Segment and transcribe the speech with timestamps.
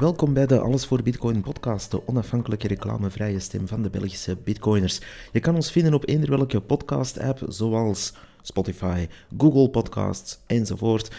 [0.00, 5.00] Welkom bij de Alles voor Bitcoin podcast, de onafhankelijke reclamevrije stem van de Belgische Bitcoiners.
[5.32, 9.08] Je kan ons vinden op eender welke podcast-app, zoals Spotify,
[9.38, 11.10] Google Podcasts enzovoort.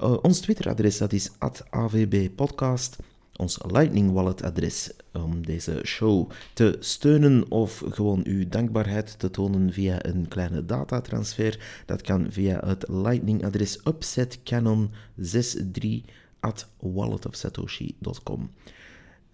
[0.00, 1.30] Uh, ons Twitter-adres dat is
[1.70, 2.96] @avbpodcast.
[3.36, 9.72] Ons Lightning Wallet adres om deze show te steunen of gewoon uw dankbaarheid te tonen
[9.72, 11.82] via een kleine datatransfer.
[11.86, 16.04] Dat kan via het Lightning adres upsetcanon63
[16.44, 18.50] at walletofsatoshi.com.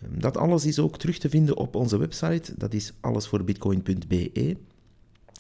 [0.09, 4.57] Dat alles is ook terug te vinden op onze website, dat is allesvoorbitcoin.be.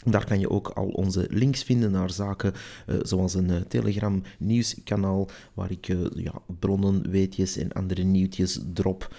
[0.04, 4.22] Daar kan je ook al onze links vinden naar zaken uh, zoals een uh, Telegram
[4.38, 9.14] nieuwskanaal waar ik uh, ja, bronnen, weetjes en andere nieuwtjes drop.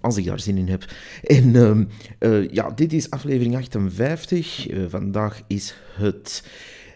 [0.00, 0.84] als ik daar zin in heb.
[1.22, 1.84] En ehm,
[2.50, 4.66] ja, dit is aflevering 58.
[4.88, 6.42] vandaag is het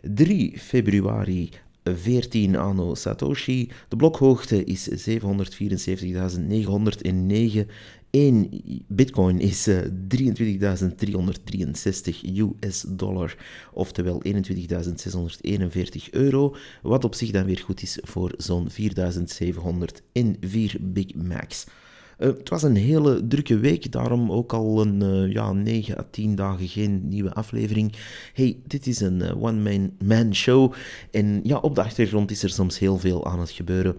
[0.02, 1.50] 3 februari
[1.84, 3.70] 14 anno Satoshi.
[3.88, 4.94] De blokhoogte is 774.909.
[8.10, 8.48] 1
[8.88, 9.74] bitcoin is 23.363
[12.34, 13.36] US dollar,
[13.72, 14.32] oftewel 21.641
[16.10, 18.76] euro, wat op zich dan weer goed is voor zo'n 4.704
[20.80, 21.66] Big Macs.
[22.22, 26.06] Uh, het was een hele drukke week, daarom ook al een uh, ja, 9 à
[26.10, 27.92] 10 dagen geen nieuwe aflevering.
[28.32, 30.72] Hey, dit is een uh, one-man show
[31.10, 33.96] en ja, op de achtergrond is er soms heel veel aan het gebeuren.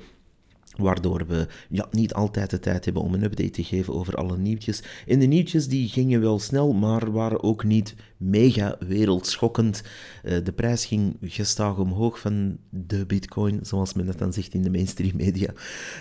[0.75, 4.37] Waardoor we ja, niet altijd de tijd hebben om een update te geven over alle
[4.37, 4.83] nieuwtjes.
[5.07, 9.83] En de nieuwtjes die gingen wel snel, maar waren ook niet mega wereldschokkend.
[10.23, 14.61] Uh, de prijs ging gestaag omhoog van de bitcoin, zoals men dat dan zegt in
[14.61, 15.53] de mainstream media.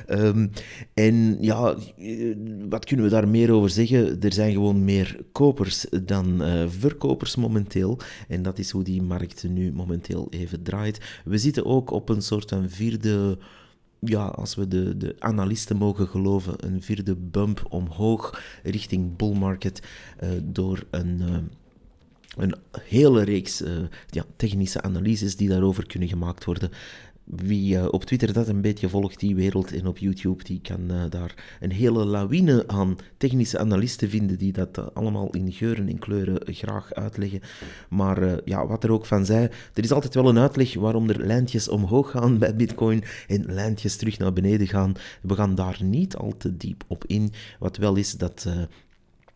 [0.09, 0.51] Um,
[0.95, 2.37] en ja, eh,
[2.69, 4.21] wat kunnen we daar meer over zeggen?
[4.21, 7.99] Er zijn gewoon meer kopers dan uh, verkopers momenteel.
[8.29, 11.21] En dat is hoe die markt nu momenteel even draait.
[11.25, 13.39] We zitten ook op een soort van vierde
[14.05, 19.83] ja, als we de, de analisten mogen geloven, een vierde bump omhoog richting bull market
[20.23, 21.37] uh, door een, uh,
[22.37, 23.69] een hele reeks uh,
[24.07, 26.71] ja, technische analyses die daarover kunnen gemaakt worden
[27.37, 30.81] wie uh, op Twitter dat een beetje volgt, die wereld, en op YouTube, die kan
[30.91, 35.89] uh, daar een hele lawine aan technische analisten vinden die dat uh, allemaal in geuren
[35.89, 37.41] en kleuren graag uitleggen.
[37.89, 41.27] Maar ja, wat er ook van zei, er is altijd wel een uitleg waarom er
[41.27, 44.95] lijntjes omhoog gaan bij Bitcoin en lijntjes terug naar beneden gaan.
[45.23, 47.33] We gaan daar niet al te diep op in.
[47.59, 48.47] Wat wel is dat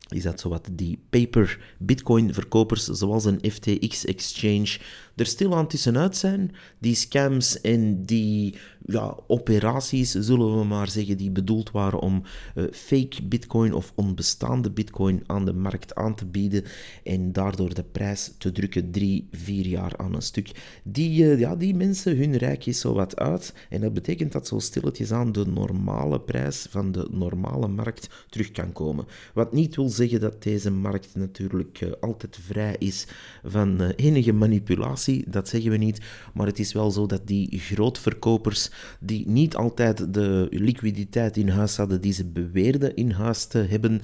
[0.09, 4.79] is dat zowat die paper bitcoin verkopers zoals een FTX exchange
[5.17, 6.55] er stilaan tussenuit zijn.
[6.79, 8.55] Die scams en die
[8.87, 12.23] ja, operaties, zullen we maar zeggen, die bedoeld waren om
[12.55, 16.65] uh, fake bitcoin of onbestaande bitcoin aan de markt aan te bieden
[17.05, 20.51] en daardoor de prijs te drukken drie, vier jaar aan een stuk.
[20.85, 24.47] Die, uh, ja, die mensen, hun rijk is zo wat uit en dat betekent dat
[24.47, 29.07] zo stilletjes aan de normale prijs van de normale markt terug kan komen.
[29.35, 33.07] Wat niet wil zeggen dat deze markt natuurlijk uh, altijd vrij is
[33.45, 36.01] van enige manipulatie dat zeggen we niet.
[36.35, 38.71] Maar het is wel zo dat die grootverkopers,
[39.01, 44.01] die niet altijd de liquiditeit in huis hadden die ze beweerden in huis te hebben,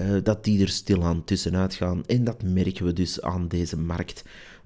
[0.00, 2.06] uh, dat die er stilaan tussenuit gaan.
[2.06, 4.22] En dat merken we dus aan deze markt.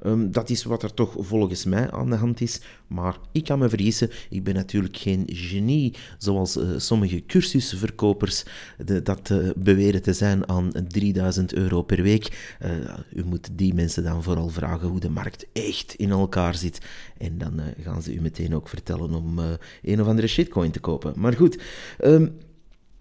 [0.07, 2.61] Um, dat is wat er toch volgens mij aan de hand is.
[2.87, 4.11] Maar ik kan me vergissen.
[4.31, 8.45] Ik ben natuurlijk geen genie zoals uh, sommige cursusverkopers
[8.85, 12.57] de, dat uh, beweren te zijn aan 3000 euro per week.
[12.63, 12.71] Uh,
[13.15, 16.81] u moet die mensen dan vooral vragen hoe de markt echt in elkaar zit.
[17.19, 19.39] En dan gaan ze u meteen ook vertellen om
[19.83, 21.13] een of andere shitcoin te kopen.
[21.17, 21.59] Maar goed,
[22.05, 22.37] um,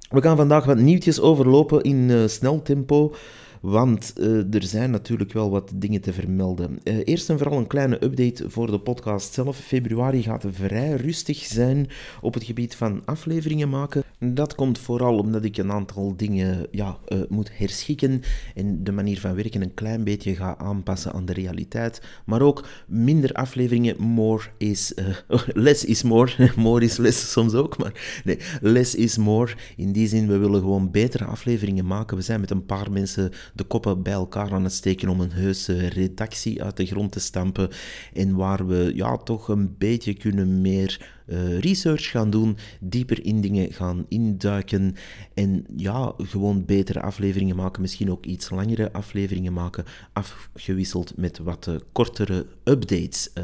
[0.09, 3.15] we gaan vandaag wat nieuwtjes overlopen in snel tempo.
[3.63, 6.79] Want uh, er zijn natuurlijk wel wat dingen te vermelden.
[6.83, 9.57] Uh, eerst en vooral een kleine update voor de podcast zelf.
[9.57, 11.87] Februari gaat vrij rustig zijn
[12.21, 14.03] op het gebied van afleveringen maken.
[14.19, 18.21] Dat komt vooral omdat ik een aantal dingen ja, uh, moet herschikken
[18.55, 22.01] en de manier van werken een klein beetje ga aanpassen aan de realiteit.
[22.25, 24.93] Maar ook minder afleveringen, more is,
[25.67, 26.51] less is more.
[26.55, 29.51] more is less soms ook, maar nee, less is more.
[29.75, 32.17] In die zin, we willen gewoon betere afleveringen maken.
[32.17, 35.31] We zijn met een paar mensen de koppen bij elkaar aan het steken om een
[35.31, 37.69] heuse redactie uit de grond te stampen.
[38.13, 43.41] En waar we ja, toch een beetje kunnen meer uh, research gaan doen, dieper in
[43.41, 44.95] dingen gaan induiken
[45.33, 51.67] en ja, gewoon betere afleveringen maken, misschien ook iets langere afleveringen maken, afgewisseld met wat
[51.67, 53.29] uh, kortere updates.
[53.37, 53.43] Uh,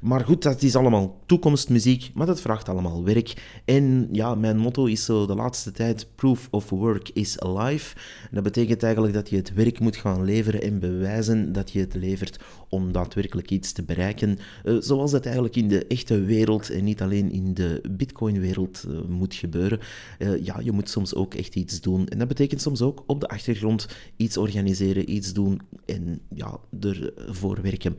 [0.00, 3.60] maar goed, dat is allemaal toekomstmuziek, maar dat vraagt allemaal werk.
[3.64, 7.96] En ja, mijn motto is zo de laatste tijd, proof of work is alive.
[8.30, 11.94] dat betekent eigenlijk dat je het werk moet gaan leveren en bewijzen dat je het
[11.94, 12.38] levert
[12.68, 14.38] om daadwerkelijk iets te bereiken,
[14.78, 19.34] zoals dat eigenlijk in de echte wereld en niet alleen in de Bitcoin-wereld uh, moet
[19.34, 19.78] gebeuren.
[20.18, 22.08] Uh, ja, je moet soms ook echt iets doen.
[22.08, 27.62] En dat betekent soms ook op de achtergrond iets organiseren, iets doen en ja, ervoor
[27.62, 27.96] werken.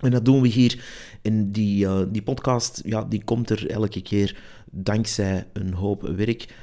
[0.00, 0.84] En dat doen we hier.
[1.22, 4.40] En die, uh, die podcast ja, die komt er elke keer
[4.70, 6.54] dankzij een hoop werk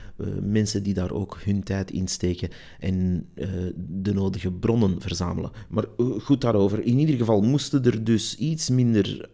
[0.44, 3.48] mensen die daar ook hun tijd in steken en uh,
[3.78, 5.52] de nodige bronnen verzamelen.
[5.70, 6.84] Maar uh, goed daarover.
[6.84, 9.30] In ieder geval moesten er dus iets minder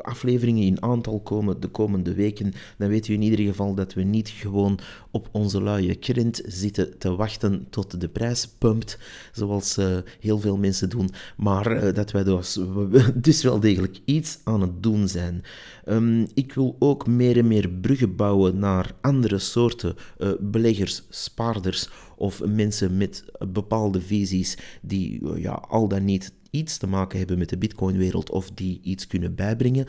[0.00, 2.52] afleveringen in aantal komen de komende weken.
[2.78, 4.78] Dan weten we in ieder geval dat we niet gewoon
[5.10, 8.98] op onze luie krent zitten te wachten tot de prijs pumpt,
[9.32, 9.78] zoals
[10.20, 11.10] heel veel mensen doen.
[11.36, 12.58] Maar dat wij dus,
[13.14, 15.42] dus wel degelijk iets aan het doen zijn.
[15.88, 19.94] Um, ik wil ook meer en meer bruggen bouwen naar andere soorten
[20.26, 26.76] uh, beleggers, spaarders of mensen met bepaalde visies die uh, ja, al dan niet iets
[26.76, 29.86] te maken hebben met de Bitcoin-wereld of die iets kunnen bijbrengen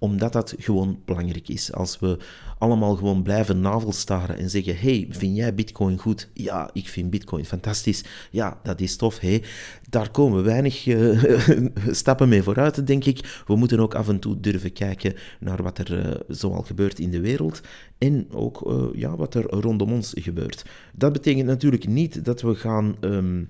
[0.00, 1.72] omdat dat gewoon belangrijk is.
[1.72, 2.18] Als we
[2.58, 6.28] allemaal gewoon blijven navelstaren en zeggen: Hey, vind jij Bitcoin goed?
[6.34, 8.04] Ja, ik vind Bitcoin fantastisch.
[8.30, 9.18] Ja, dat is tof.
[9.18, 9.42] Hey.
[9.88, 13.42] Daar komen weinig uh, stappen mee vooruit, denk ik.
[13.46, 17.10] We moeten ook af en toe durven kijken naar wat er uh, zoal gebeurt in
[17.10, 17.60] de wereld
[17.98, 20.64] en ook uh, ja, wat er rondom ons gebeurt.
[20.94, 22.96] Dat betekent natuurlijk niet dat we gaan.
[23.00, 23.48] Um,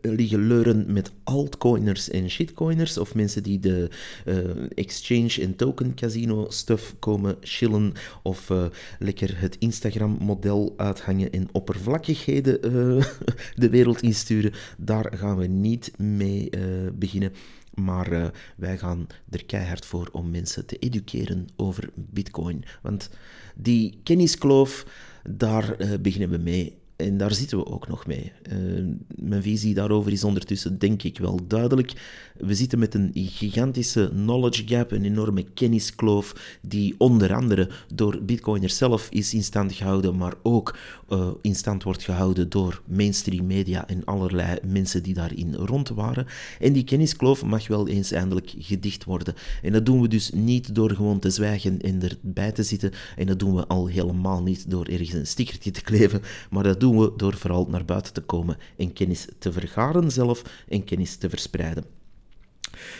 [0.00, 3.90] liggen leuren met altcoiners en shitcoiners of mensen die de
[4.26, 4.36] uh,
[4.74, 7.92] exchange en token casino stuff komen chillen
[8.22, 8.66] of uh,
[8.98, 13.04] lekker het Instagram model uithangen en oppervlakkigheden uh,
[13.54, 14.52] de wereld insturen.
[14.78, 16.50] Daar gaan we niet mee
[16.92, 17.32] beginnen.
[17.74, 22.64] Maar wij gaan er keihard voor om mensen te educeren over Bitcoin.
[22.82, 23.10] Want
[23.54, 24.86] die kenniskloof,
[25.30, 26.77] daar beginnen we mee.
[26.98, 28.32] En daar zitten we ook nog mee.
[28.52, 28.84] Uh,
[29.16, 31.92] mijn visie daarover is ondertussen, denk ik, wel duidelijk.
[32.36, 38.76] We zitten met een gigantische knowledge gap, een enorme kenniskloof, die onder andere door Bitcoiners
[38.76, 40.76] zelf is in stand gehouden, maar ook
[41.08, 46.26] uh, in stand wordt gehouden door mainstream media en allerlei mensen die daarin rond waren.
[46.60, 49.34] En die kenniskloof mag wel eens eindelijk gedicht worden.
[49.62, 52.92] En dat doen we dus niet door gewoon te zwijgen en erbij te zitten.
[53.16, 56.80] En dat doen we al helemaal niet door ergens een stickertje te kleven, maar dat
[56.80, 60.84] doen doen we door vooral naar buiten te komen en kennis te vergaren zelf en
[60.84, 61.84] kennis te verspreiden.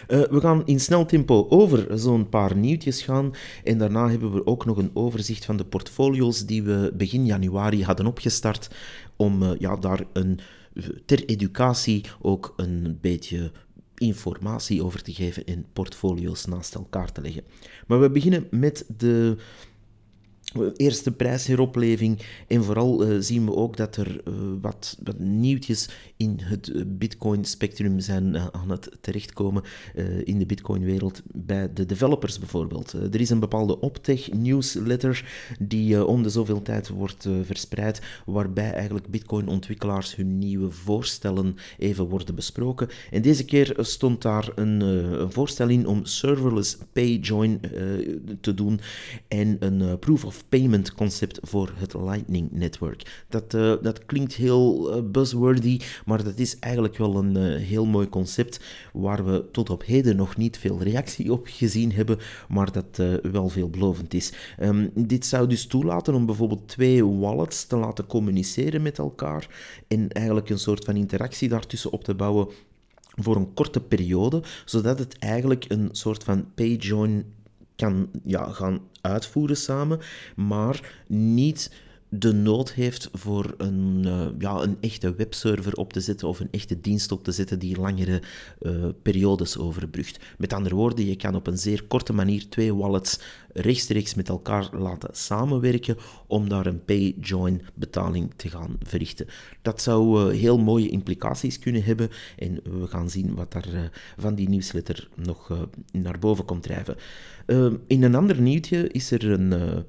[0.08, 3.34] Uh, we gaan in snel tempo over zo'n paar nieuwtjes gaan.
[3.64, 7.84] En daarna hebben we ook nog een overzicht van de portfolio's die we begin januari
[7.84, 8.70] hadden opgestart.
[9.16, 10.40] Om uh, ja, daar een,
[11.06, 13.52] ter educatie ook een beetje
[13.94, 17.44] informatie over te geven en portfolio's naast elkaar te leggen.
[17.86, 19.36] Maar we beginnen met de
[20.76, 22.18] eerste prijsheropleving.
[22.46, 26.82] En vooral uh, zien we ook dat er uh, wat, wat, nieuwtjes in het uh,
[26.86, 29.62] Bitcoin-spectrum zijn aan het terechtkomen
[30.24, 32.92] in de Bitcoin-wereld bij de developers bijvoorbeeld.
[32.92, 35.24] er is een bepaalde Optech-newsletter
[35.58, 42.34] die om de zoveel tijd wordt verspreid, waarbij eigenlijk Bitcoin-ontwikkelaars hun nieuwe voorstellen even worden
[42.34, 42.88] besproken.
[43.10, 47.60] En deze keer stond daar een, een voorstel in om serverless pay-join
[48.40, 48.80] te doen
[49.28, 53.24] en een proof of payment concept voor het Lightning Network.
[53.28, 57.86] Dat, uh, dat klinkt heel uh, buzzwordy, maar dat is eigenlijk wel een uh, heel
[57.86, 58.60] mooi concept
[58.92, 62.18] waar we tot op heden nog niet veel reactie op gezien hebben,
[62.48, 64.32] maar dat wel veelbelovend is.
[64.60, 69.48] Um, dit zou dus toelaten om bijvoorbeeld twee wallets te laten communiceren met elkaar
[69.88, 72.48] en eigenlijk een soort van interactie daartussen op te bouwen
[73.22, 77.24] voor een korte periode, zodat het eigenlijk een soort van pay-join
[77.78, 80.00] kan ja, gaan uitvoeren samen,
[80.36, 81.70] maar niet
[82.10, 86.48] de nood heeft voor een, uh, ja, een echte webserver op te zetten of een
[86.50, 88.22] echte dienst op te zetten die langere
[88.60, 90.18] uh, periodes overbrugt.
[90.38, 93.20] Met andere woorden, je kan op een zeer korte manier twee wallets
[93.52, 95.96] rechtstreeks met elkaar laten samenwerken
[96.26, 99.26] om daar een pay-join betaling te gaan verrichten.
[99.62, 104.34] Dat zou uh, heel mooie implicaties kunnen hebben en we gaan zien wat daar van
[104.34, 106.96] die nieuwsletter nog naar boven komt drijven.
[107.86, 109.84] in een ander nieuwtje is er een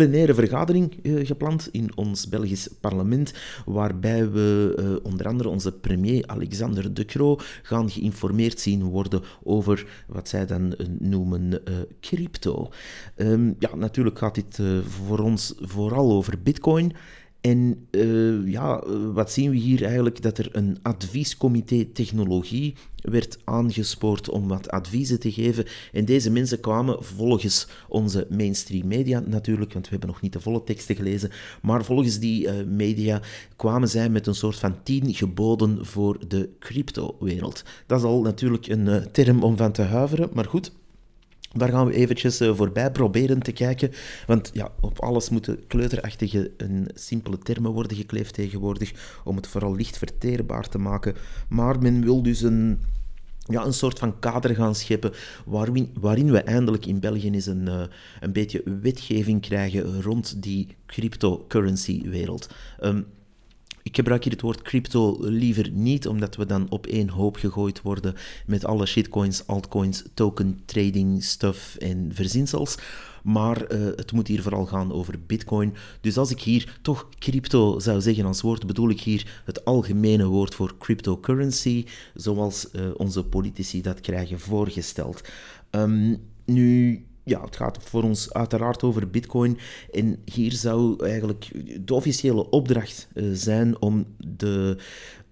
[0.00, 3.32] plenaire vergadering uh, gepland in ons Belgisch parlement,
[3.66, 9.86] waarbij we uh, onder andere onze premier Alexander De Croo gaan geïnformeerd zien worden over
[10.06, 11.62] wat zij dan uh, noemen
[12.00, 12.68] crypto.
[13.16, 16.92] Um, ja, natuurlijk gaat dit voor ons vooral over bitcoin.
[17.40, 18.82] En uh, ja,
[19.12, 20.22] wat zien we hier eigenlijk?
[20.22, 25.64] Dat er een adviescomité technologie werd aangespoord om wat adviezen te geven.
[25.92, 30.40] En deze mensen kwamen volgens onze mainstream media natuurlijk, want we hebben nog niet de
[30.40, 31.30] volle teksten gelezen,
[31.62, 33.22] maar volgens die uh, media
[33.56, 37.62] kwamen zij met een soort van tien geboden voor de crypto-wereld.
[37.86, 40.72] Dat is al natuurlijk een term om van te huiveren, maar goed.
[41.56, 43.90] Daar gaan we eventjes uh, voorbij proberen te kijken.
[44.26, 48.92] Want ja, op alles moeten kleuterachtige en simpele termen worden gekleefd tegenwoordig.
[49.24, 51.14] Om het vooral licht verteerbaar te maken.
[51.48, 52.78] Maar men wil dus een,
[53.46, 55.12] ja, een soort van kader gaan scheppen.
[55.44, 57.82] Waarin, waarin we eindelijk in België eens een, uh,
[58.20, 62.48] een beetje wetgeving krijgen rond die cryptocurrency-wereld.
[62.80, 63.06] Um,
[63.82, 67.82] ik gebruik hier het woord crypto liever niet, omdat we dan op één hoop gegooid
[67.82, 68.14] worden
[68.46, 72.76] met alle shitcoins, altcoins, token trading stuff en verzinsels.
[73.22, 75.74] Maar uh, het moet hier vooral gaan over bitcoin.
[76.00, 80.26] Dus als ik hier toch crypto zou zeggen als woord, bedoel ik hier het algemene
[80.26, 81.84] woord voor cryptocurrency,
[82.14, 85.28] zoals uh, onze politici dat krijgen voorgesteld.
[85.70, 89.58] Um, nu, ja, het gaat voor ons uiteraard over Bitcoin.
[89.92, 91.50] En hier zou eigenlijk
[91.86, 94.76] de officiële opdracht uh, zijn om de,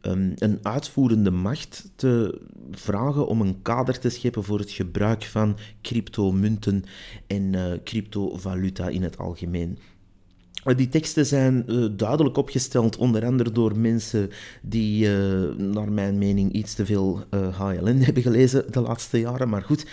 [0.03, 2.41] um, een uitvoerende macht te
[2.71, 6.85] vragen om een kader te scheppen voor het gebruik van cryptomunten
[7.27, 9.79] en uh, cryptovaluta in het algemeen.
[10.77, 14.31] Die teksten zijn uh, duidelijk opgesteld, onder andere door mensen
[14.63, 19.21] die, uh, naar mijn mening, iets te veel uh, eh, HLN hebben gelezen de laatste
[19.21, 19.49] jaren.
[19.49, 19.87] Maar goed,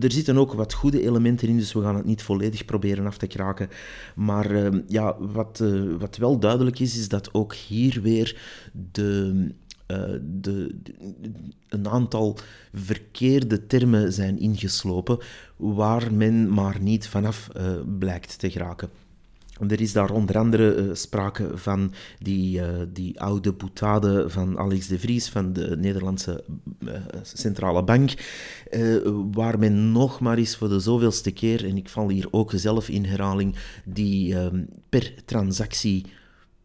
[0.00, 3.16] er zitten ook wat goede elementen in, dus we gaan het niet volledig proberen af
[3.16, 3.68] te kraken.
[4.14, 5.64] Maar ehm, ja, wat,
[5.98, 8.40] wat wel duidelijk is, is dat ook hier weer
[8.92, 9.46] de,
[9.86, 10.74] de, de,
[11.68, 12.36] een aantal
[12.72, 15.18] verkeerde termen zijn ingeslopen,
[15.56, 17.48] waar men maar niet vanaf
[17.98, 19.01] blijkt te geraken.
[19.68, 24.86] Er is daar onder andere uh, sprake van die, uh, die oude boutade van Alex
[24.86, 26.44] de Vries van de Nederlandse
[26.78, 28.10] uh, Centrale Bank,
[29.32, 32.88] waar men nog maar eens voor de zoveelste keer, en ik val hier ook zelf
[32.88, 36.04] in herhaling, die ehm, per transactie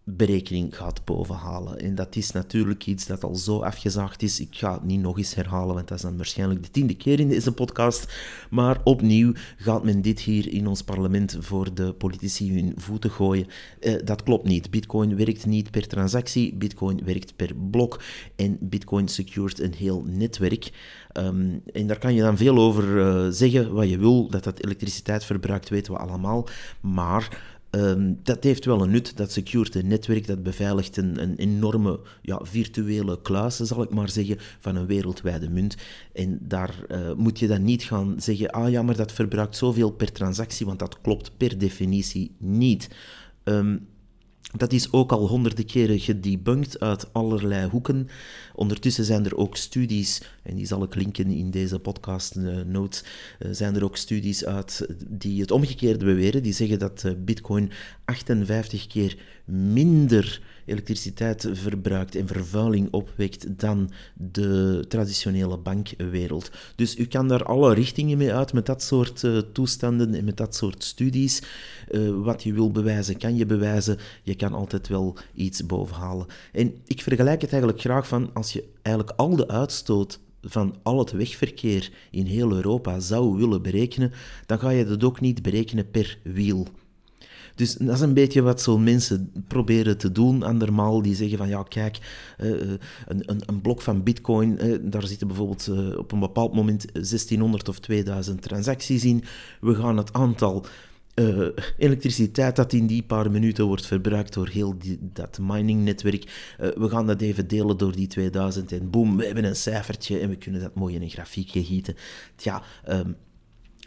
[0.09, 1.79] berekening gaat bovenhalen.
[1.79, 4.39] En dat is natuurlijk iets dat al zo afgezaagd is.
[4.39, 7.19] Ik ga het niet nog eens herhalen, want dat is dan waarschijnlijk de tiende keer
[7.19, 8.13] in deze podcast.
[8.49, 13.47] Maar opnieuw gaat men dit hier in ons parlement voor de politici hun voeten gooien.
[13.79, 14.69] Eh, dat klopt niet.
[14.69, 18.01] Bitcoin werkt niet per transactie, Bitcoin werkt per blok
[18.35, 20.71] en Bitcoin secured een heel netwerk.
[21.13, 24.29] Um, en daar kan je dan veel over uh, zeggen wat je wil.
[24.29, 26.47] Dat dat elektriciteit verbruikt, weten we allemaal.
[26.81, 31.99] Maar Um, dat heeft wel een nut, dat security netwerk, dat beveiligt een, een enorme
[32.21, 35.75] ja, virtuele kluis, zal ik maar zeggen, van een wereldwijde munt.
[36.13, 39.91] En daar uh, moet je dan niet gaan zeggen, ah ja, maar dat verbruikt zoveel
[39.91, 42.89] per transactie, want dat klopt per definitie niet.
[43.43, 43.87] Um,
[44.55, 48.07] dat is ook al honderden keren gedebunked uit allerlei hoeken.
[48.55, 53.03] Ondertussen zijn er ook studies, en die zal ik linken in deze podcast uh, notes,
[53.39, 56.43] uh, zijn er ook studies uit die het omgekeerde beweren.
[56.43, 57.71] Die zeggen dat uh, bitcoin
[58.05, 66.51] 58 keer minder elektriciteit verbruikt en vervuiling opwekt dan de traditionele bankwereld.
[66.75, 70.37] Dus u kan daar alle richtingen mee uit met dat soort uh, toestanden en met
[70.37, 71.41] dat soort studies.
[71.91, 73.97] Uh, wat je wil bewijzen, kan je bewijzen.
[74.23, 76.25] Je kan altijd wel iets bovenhalen.
[76.51, 80.99] En ik vergelijk het eigenlijk graag van als je eigenlijk al de uitstoot van al
[80.99, 84.11] het wegverkeer in heel Europa zou willen berekenen,
[84.45, 86.67] dan ga je dat ook niet berekenen per wiel.
[87.57, 91.01] Dus dat is een beetje wat zo mensen proberen te doen, andermaal.
[91.01, 91.97] Die zeggen van, ja, kijk,
[92.41, 92.49] uh,
[93.07, 97.69] een, een, een, blok van bitcoin, uh, daar zitten bijvoorbeeld op een bepaald moment 1600
[97.69, 99.23] of 2000 transacties in.
[99.61, 100.65] We gaan het aantal
[101.77, 106.55] elektriciteit dat in die paar minuten wordt verbruikt door heel dat miningnetwerk.
[106.61, 110.19] Uh, we gaan dat even delen door die 2000 en boom, we hebben een cijfertje
[110.19, 111.95] en we kunnen dat mooi in een grafiekje gieten.
[112.35, 113.15] Tja, um,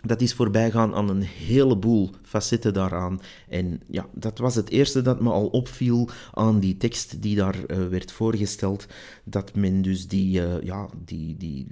[0.07, 3.21] dat is voorbijgaan aan een heleboel facetten daaraan.
[3.49, 7.57] En ja, dat was het eerste dat me al opviel aan die tekst die daar
[7.66, 8.87] uh, werd voorgesteld.
[9.25, 11.66] Dat men dus die, uh, ja, die, die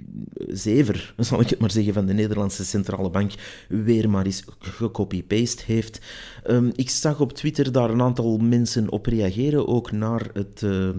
[0.47, 3.31] zever, zal ik het maar zeggen, van de Nederlandse Centrale Bank
[3.67, 6.01] weer maar eens gecopy-paste heeft.
[6.47, 10.61] Um, ik zag op Twitter daar een aantal mensen op reageren, ook naar het...
[10.61, 10.89] Uh,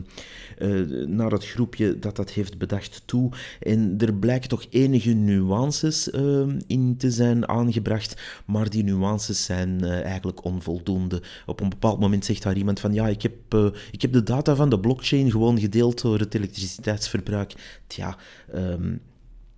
[0.63, 3.31] uh, naar het groepje dat dat heeft bedacht toe.
[3.61, 9.79] En er blijkt toch enige nuances uh, in te zijn aangebracht, maar die nuances zijn
[9.83, 11.23] uh, eigenlijk onvoldoende.
[11.47, 14.55] Op een bepaald moment zegt daar iemand van ja, ik heb, ik heb de data
[14.55, 17.81] van de blockchain gewoon gedeeld door het elektriciteitsverbruik.
[17.87, 18.17] Tja,
[18.55, 19.01] um,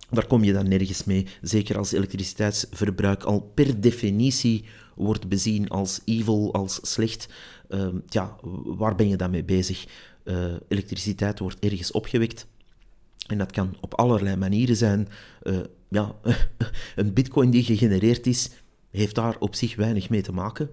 [0.09, 1.27] daar kom je dan nergens mee.
[1.41, 7.27] Zeker als elektriciteitsverbruik al per definitie wordt bezien als evil, als slecht.
[7.69, 9.85] Uh, ja, waar ben je dan mee bezig?
[10.23, 12.47] Uh, elektriciteit wordt ergens opgewekt.
[13.27, 15.07] En dat kan op allerlei manieren zijn.
[15.43, 16.15] Uh, ja,
[16.95, 18.49] een bitcoin die gegenereerd is,
[18.91, 20.69] heeft daar op zich weinig mee te maken.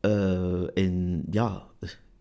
[0.00, 1.66] Uh, en ja,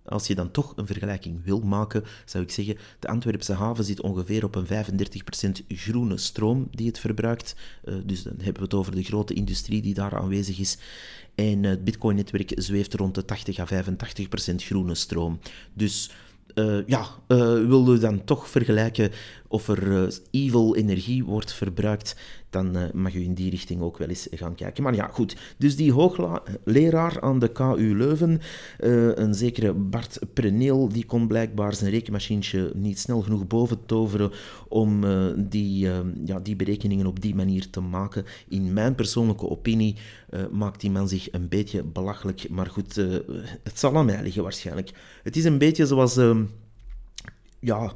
[0.06, 4.02] als je dan toch een vergelijking wil maken, zou ik zeggen, de Antwerpse haven zit
[4.02, 7.56] ongeveer op een 35% groene stroom die het verbruikt.
[8.06, 10.78] Dus dan hebben we het over de grote industrie die daar aanwezig is.
[11.36, 13.84] En het Bitcoin-netwerk zweeft rond de 80 à
[14.52, 15.40] 85% groene stroom.
[15.74, 16.12] Dus
[16.86, 19.12] ja, uh, willen we dan toch vergelijken
[19.48, 22.16] of er uh, evil energie wordt verbruikt,
[22.50, 24.84] dan mag u in die richting ook wel eens gaan kijken.
[24.84, 25.36] Maar ja, goed.
[25.58, 28.42] Dus die hoogleraar aan de KU Leuven,
[29.16, 34.32] een zekere Bart Preneel, die kon blijkbaar zijn rekenmachientje niet snel genoeg boven toveren
[34.68, 35.04] om
[35.50, 35.90] die,
[36.26, 38.26] ja, die berekeningen op die manier te maken.
[38.48, 39.96] In mijn persoonlijke opinie
[40.52, 42.50] maakt die man zich een beetje belachelijk.
[42.50, 42.96] Maar goed,
[43.64, 44.92] het zal aan mij liggen waarschijnlijk.
[45.24, 46.18] Het is een beetje zoals
[47.66, 47.92] ja, eh,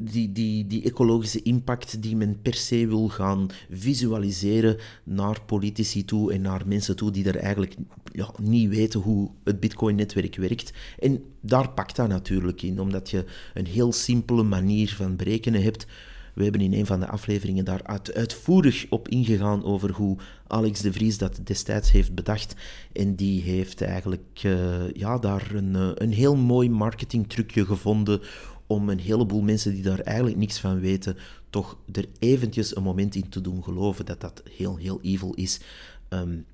[0.00, 6.32] die, die, die ecologische impact die men per se wil gaan visualiseren naar politici toe
[6.32, 7.74] en naar mensen toe die er eigenlijk
[8.12, 10.72] ja, niet weten hoe het Bitcoin-netwerk werkt.
[10.98, 15.86] En daar pakt dat natuurlijk in, omdat je een heel simpele manier van berekenen hebt.
[16.34, 20.16] We hebben in een van de afleveringen daar uitvoerig op ingegaan over hoe
[20.46, 22.54] Alex de Vries dat destijds heeft bedacht.
[22.92, 28.20] En die heeft eigenlijk uh, ja, daar een, eh, een heel mooi marketingtrucje gevonden
[28.66, 31.16] om een heleboel mensen die daar eigenlijk niks van weten,
[31.50, 35.60] toch er eventjes een moment in te doen geloven dat dat heel, heel evil is.
[36.08, 36.44] Um,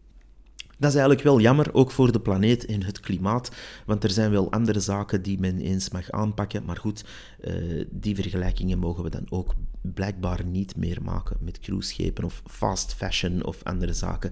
[0.82, 3.50] dat is eigenlijk wel jammer, ook voor de planeet en het klimaat,
[3.86, 6.64] want er zijn wel andere zaken die men eens mag aanpakken.
[6.64, 7.04] Maar goed,
[7.40, 12.94] uh, die vergelijkingen mogen we dan ook blijkbaar niet meer maken met cruiseschepen of fast
[12.94, 14.30] fashion of andere zaken.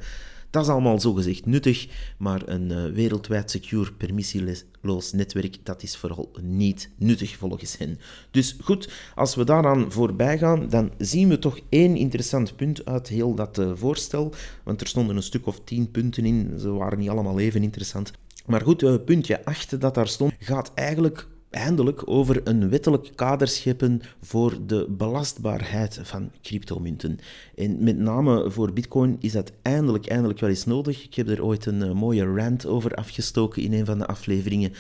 [0.51, 1.89] Dat is allemaal zogezegd nuttig,
[2.19, 7.99] maar een uh, wereldwijd secure, permissieloos netwerk, dat is vooral niet nuttig volgens hen.
[8.31, 13.09] Dus goed, als we daaraan voorbij gaan, dan zien we toch één interessant punt uit
[13.09, 16.99] heel dat uh, voorstel, want er stonden een stuk of tien punten in, ze waren
[16.99, 18.13] niet allemaal even interessant.
[18.47, 23.49] Maar goed, uh, puntje 8 dat daar stond, gaat eigenlijk eindelijk over een wettelijk kader
[23.49, 27.19] scheppen voor de belastbaarheid van cryptomunten.
[27.55, 31.05] En met name voor Bitcoin is dat eindelijk, eindelijk wel eens nodig.
[31.05, 34.73] Ik heb er ooit een uh, mooie rant over afgestoken in een van de afleveringen,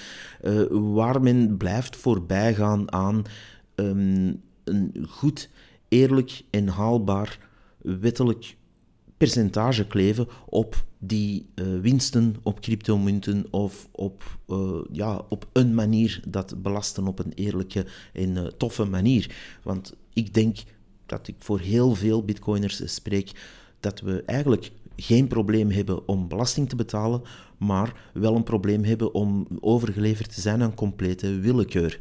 [0.44, 3.22] uh, waar men blijft voorbijgaan aan
[3.74, 5.48] um, een goed,
[5.88, 7.38] eerlijk en haalbaar
[7.78, 8.56] wettelijk
[9.20, 16.20] percentage kleven op die uh, winsten op cryptomunten of op, uh, ja, op een manier
[16.28, 19.34] dat belasten op een eerlijke en uh, toffe manier.
[19.62, 20.56] Want ik denk
[21.06, 23.32] dat ik voor heel veel bitcoiners spreek
[23.80, 27.22] dat we eigenlijk geen probleem hebben om belasting te betalen,
[27.58, 32.00] maar wel een probleem hebben om overgeleverd te zijn aan complete willekeur.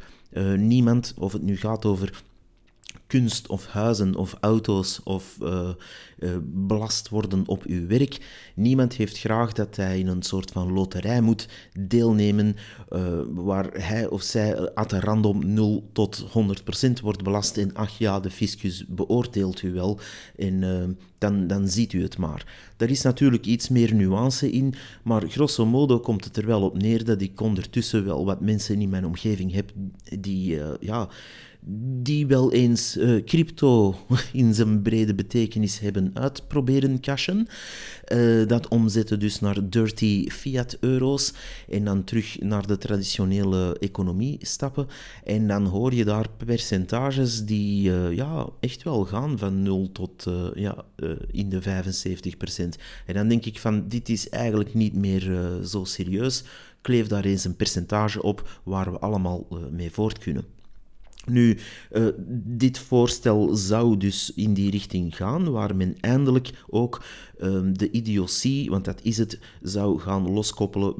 [0.56, 2.22] niemand, of het nu gaat over
[3.10, 5.68] kunst of huizen of auto's of uh,
[6.18, 8.18] uh, belast worden op uw werk.
[8.54, 12.56] Niemand heeft graag dat hij in een soort van loterij moet deelnemen
[12.90, 16.24] uh, waar hij of zij at random 0 tot
[16.88, 20.00] 100% wordt belast en ach ja, de fiscus beoordeelt u wel
[20.36, 22.72] en dan, dan ziet u het maar.
[22.76, 26.78] Er is natuurlijk iets meer nuance in, maar grosso modo komt het er wel op
[26.78, 29.72] neer dat ik ondertussen wel wat mensen in mijn omgeving heb
[30.18, 31.08] die ja
[31.62, 33.96] die wel eens uh, crypto
[34.32, 37.46] in zijn brede betekenis hebben uitproberen cashen.
[38.12, 41.32] Uh, dat omzetten dus naar dirty fiat-euro's
[41.68, 44.86] en dan terug naar de traditionele economie stappen.
[45.24, 50.26] En dan hoor je daar percentages die uh, ja, echt wel gaan van 0 tot
[50.54, 50.84] ja,
[51.30, 51.66] in de 75%.
[53.06, 55.32] En dan denk ik van, dit is eigenlijk niet meer
[55.64, 56.44] zo serieus.
[56.80, 60.59] Kleef daar eens een percentage op waar we allemaal mee voort kunnen.
[61.26, 61.58] Nu,
[61.92, 62.06] uh,
[62.44, 67.04] dit voorstel zou dus in die richting gaan, waar men eindelijk ook
[67.40, 70.94] uh, de idiotie, want dat is het, zou gaan loskoppelen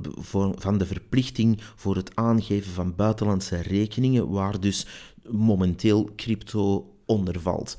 [0.56, 4.87] van de verplichting voor het aangeven van buitenlandse rekeningen, waar dus
[5.30, 7.78] momenteel crypto onder valt.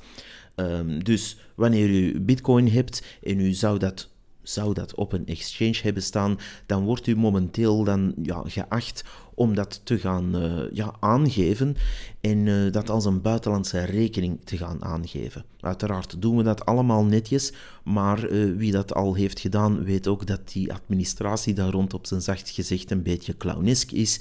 [0.56, 4.08] Um, dus wanneer u bitcoin hebt en u zou dat
[4.42, 9.54] zou dat op een exchange hebben staan, dan wordt u momenteel dan, ja, geacht om
[9.54, 11.76] dat te gaan uh, ja, aangeven
[12.20, 15.44] en uh, dat als een buitenlandse rekening te gaan aangeven.
[15.60, 17.52] Uiteraard doen we dat allemaal netjes,
[17.84, 22.06] maar uh, wie dat al heeft gedaan, weet ook dat die administratie daar rond op
[22.06, 24.20] zijn zacht gezegd een beetje clownesk is,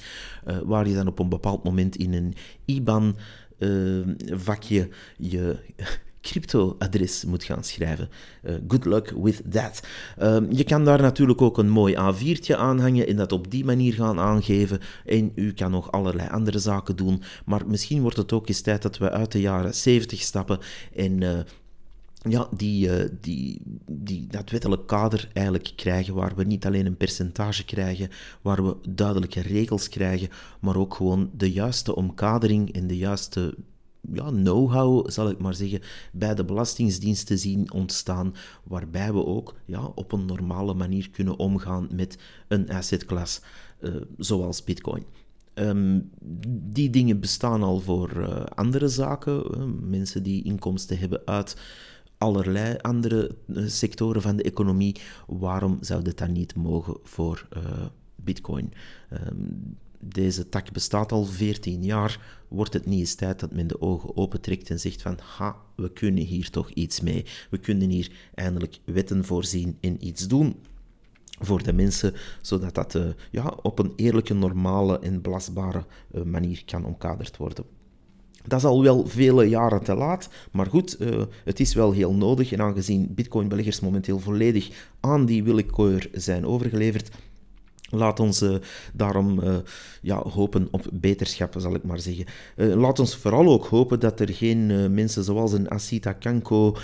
[0.66, 3.20] waar je dan op een bepaald moment in een IBAN-vakje
[5.18, 5.58] je
[6.22, 8.10] crypto-adres moet gaan schrijven.
[8.44, 9.82] Uh, good luck with that.
[10.20, 13.94] Uh, je kan daar natuurlijk ook een mooi A4'tje aanhangen en dat op die manier
[13.94, 14.80] gaan aangeven.
[15.06, 17.22] En u kan nog allerlei andere zaken doen.
[17.46, 20.60] Maar misschien wordt het ook eens tijd dat we uit de jaren 70 stappen
[20.96, 21.40] en uh,
[22.30, 26.98] ja, die, uh, die, die dat wettelijk kader eigenlijk krijgen, waar we niet alleen een
[26.98, 28.10] percentage krijgen,
[28.42, 30.30] waar we duidelijke regels krijgen,
[30.60, 33.56] maar ook gewoon de juiste omkadering en de juiste
[34.14, 38.34] ja, know-how, zal ik maar zeggen, bij de Belastingdiensten zien ontstaan,
[38.64, 43.42] waarbij we ook ja, op een normale manier kunnen omgaan met een assetklasse
[43.80, 45.06] uh, zoals Bitcoin.
[45.54, 46.10] Um,
[46.72, 49.58] die dingen bestaan al voor uh, andere zaken.
[49.58, 51.58] Uh, mensen die inkomsten hebben uit
[52.18, 53.36] allerlei andere
[53.66, 54.96] sectoren van de economie.
[55.28, 57.48] Waarom zou dit dan niet mogen voor
[58.16, 58.74] Bitcoin?
[59.28, 63.82] Um, deze tak bestaat al 14 jaar, wordt het niet eens tijd dat men de
[63.82, 67.26] ogen opentrekt en zegt van ha, we kunnen hier toch iets mee.
[67.50, 70.56] We kunnen hier eindelijk wetten voorzien en iets doen
[71.40, 75.86] voor de mensen, zodat dat uh, ja, op een eerlijke, normale en belastbare
[76.16, 77.66] uh, manier kan omkaderd worden.
[78.48, 82.14] Dat is al wel vele jaren te laat, maar goed, uh, het is wel heel
[82.14, 82.52] nodig.
[82.52, 87.10] En aangezien bitcoinbeleggers momenteel volledig aan die willekeur zijn overgeleverd,
[87.92, 88.56] Laat ons uh,
[88.94, 89.56] daarom uh,
[90.02, 92.26] ja, hopen op beterschap, zal ik maar zeggen.
[92.56, 96.76] Uh, laat ons vooral ook hopen dat er geen mensen zoals een Asita Kanko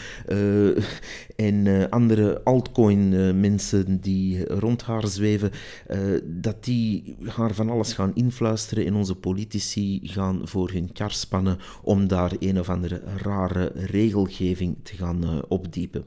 [1.36, 5.52] en andere altcoin-mensen die rond haar zweven,
[6.24, 11.58] dat die haar van alles gaan influisteren en onze politici gaan voor hun kar spannen
[11.82, 16.06] om daar een of andere rare regelgeving te gaan opdiepen.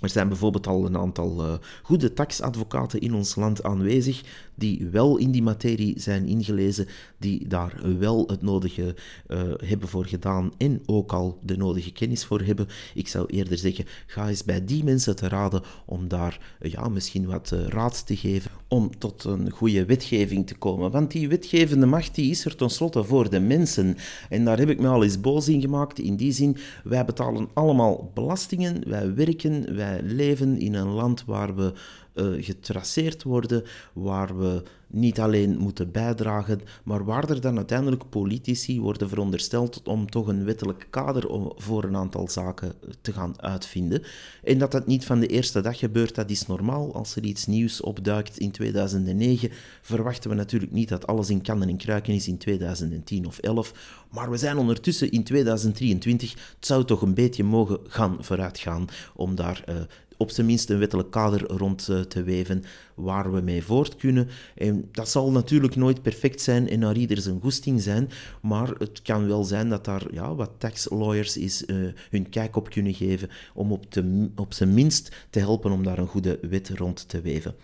[0.00, 4.22] Er zijn bijvoorbeeld al een aantal uh, goede taxadvocaten in ons land aanwezig
[4.54, 6.86] die wel in die materie zijn ingelezen,
[7.18, 8.94] die daar wel het nodige
[9.28, 12.66] uh, hebben voor gedaan en ook al de nodige kennis voor hebben.
[12.94, 16.88] Ik zou eerder zeggen, ga eens bij die mensen te raden om daar uh, ja,
[16.88, 20.90] misschien wat raad te geven om tot een goede wetgeving te komen.
[20.90, 23.96] Want die wetgevende macht die is er tenslotte voor de mensen.
[24.28, 25.98] En daar heb ik me al eens boos in gemaakt.
[25.98, 31.54] In die zin, wij betalen allemaal belastingen, wij werken, wij leven in een land waar
[31.54, 31.72] we
[32.18, 38.80] uh, getraceerd worden, waar we niet alleen moeten bijdragen, maar waar er dan uiteindelijk politici
[38.80, 44.02] worden verondersteld om toch een wettelijk kader voor een aantal zaken te gaan uitvinden.
[44.42, 46.94] En dat dat niet van de eerste dag gebeurt, dat is normaal.
[46.94, 49.50] Als er iets nieuws opduikt in 2009,
[49.82, 53.96] verwachten we natuurlijk niet dat alles in kannen en kruiken is in 2010 of 11.
[54.10, 56.30] Maar we zijn ondertussen in 2023.
[56.32, 59.74] Het zou toch een beetje mogen gaan vooruitgaan om daar uh,
[60.18, 62.62] op zijn minst een wettelijk kader rond uh, te weven
[62.94, 64.28] waar we mee voort kunnen.
[64.54, 68.08] En dat zal natuurlijk nooit perfect zijn en naar ieder zijn goesting zijn,
[68.42, 72.56] maar het kan wel zijn dat daar ja, wat tax lawyers is, uh, hun kijk
[72.56, 76.38] op kunnen geven om op, te, op zijn minst te helpen om daar een goede
[76.42, 77.54] wet rond te weven.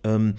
[0.00, 0.34] Um,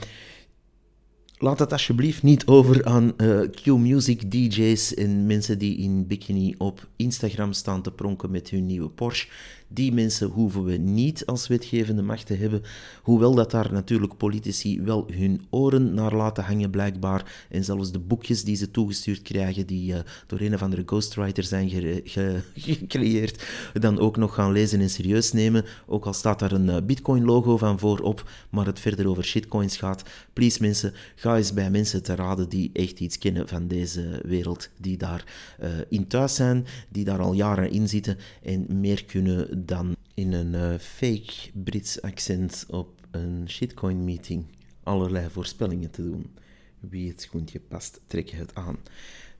[1.43, 6.87] Laat het alsjeblieft niet over aan uh, Q-Music DJ's en mensen die in bikini op
[6.95, 9.27] Instagram staan te pronken met hun nieuwe Porsche.
[9.73, 12.61] Die mensen hoeven we niet als wetgevende macht te hebben,
[13.01, 17.45] hoewel dat daar natuurlijk politici wel hun oren naar laten hangen blijkbaar.
[17.49, 21.43] En zelfs de boekjes die ze toegestuurd krijgen, die uh, door een of andere ghostwriter
[21.43, 21.69] zijn
[22.55, 25.65] gecreëerd, dan ook nog gaan lezen en serieus nemen.
[25.85, 30.03] Ook al staat daar een uh, bitcoin-logo van voorop, maar het verder over shitcoins gaat.
[30.33, 34.69] Please mensen, ga eens bij mensen te raden die echt iets kennen van deze wereld,
[34.77, 35.25] die daar
[35.61, 40.33] uh, in thuis zijn, die daar al jaren in zitten en meer kunnen dan in
[40.33, 44.45] een uh, fake Brits accent op een shitcoin meeting
[44.83, 46.31] allerlei voorspellingen te doen.
[46.79, 48.77] Wie het schoentje past, trek het aan.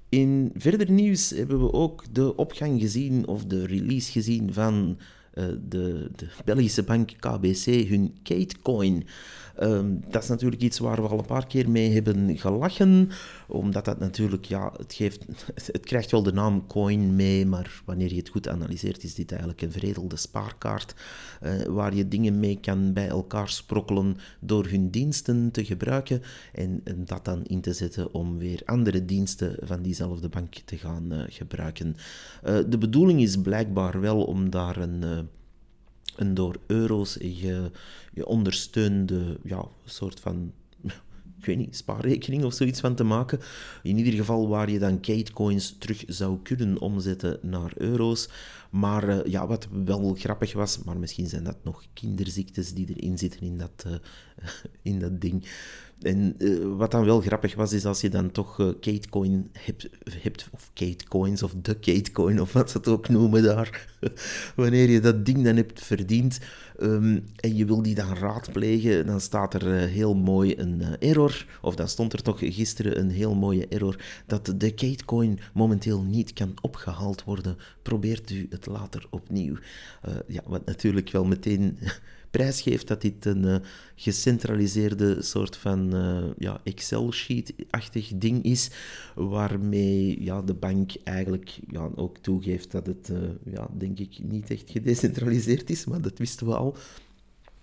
[0.09, 4.97] In verder nieuws hebben we ook de opgang gezien of de release gezien van
[5.33, 9.07] uh, de, de, Belgische bank KBC, hun Katecoin.
[9.61, 13.09] Um, dat is natuurlijk iets waar we al een paar keer mee hebben gelachen,
[13.47, 15.25] omdat dat natuurlijk, ja, het, geeft,
[15.71, 19.31] het krijgt wel de naam coin mee, maar wanneer je het goed analyseert, is dit
[19.31, 20.95] eigenlijk een veredelde spaarkaart,
[21.43, 26.21] uh, waar je dingen mee kan bij elkaar sprokkelen door hun diensten te gebruiken
[26.53, 31.13] en, dat dan in te zetten om weer andere diensten van diezelfde bank te gaan
[31.13, 31.95] uh, gebruiken.
[32.43, 35.29] Uh, de bedoeling is blijkbaar wel om daar een
[36.15, 37.71] een door euro's je,
[38.13, 40.51] je ondersteunde ja, soort van
[41.39, 43.39] ik weet niet, spaarrekening of zoiets van te maken.
[43.83, 48.29] In ieder geval waar je dan Katecoins terug zou kunnen omzetten naar euro's.
[48.73, 53.17] Maar uh, ja, wat wel grappig was, maar misschien zijn dat nog kinderziektes die erin
[53.17, 53.93] zitten in dat, uh,
[54.93, 55.47] in dat ding.
[56.01, 59.89] En uh, wat dan wel grappig was, is als je dan toch Katecoin hebt,
[60.21, 63.87] hebt, of Katecoins, of de Katecoin, of wat ze het ook noemen daar.
[64.55, 66.39] Wanneer je dat ding dan hebt verdiend
[66.79, 71.75] um, en je wil die dan raadplegen, dan staat er heel mooi een error, of
[71.75, 76.53] dan stond er toch gisteren een heel mooie error, dat de Katecoin momenteel niet kan
[76.61, 77.57] opgehaald worden.
[77.81, 79.55] Probeert u het later opnieuw.
[80.07, 81.77] Uh, ja, wat natuurlijk wel meteen
[82.37, 83.55] prijsgeeft dat dit een uh,
[83.95, 88.69] gecentraliseerde soort van uh, ja, Excel-sheet-achtig ding is,
[89.15, 93.11] waarmee ja, de bank eigenlijk ja, ook toegeeft dat het,
[93.45, 96.77] ja, denk ik, niet echt gedecentraliseerd is, maar dat wisten we al.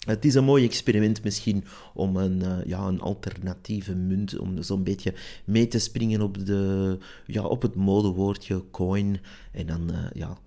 [0.00, 5.14] Het is een mooi experiment misschien om een, ja, een alternatieve munt, om zo'n beetje
[5.44, 9.20] mee te springen op, de, ja, op het modewoordje coin.
[9.52, 10.38] En dan, ja,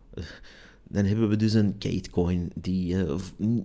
[0.93, 3.15] dan hebben we dus een Katecoin, die, uh,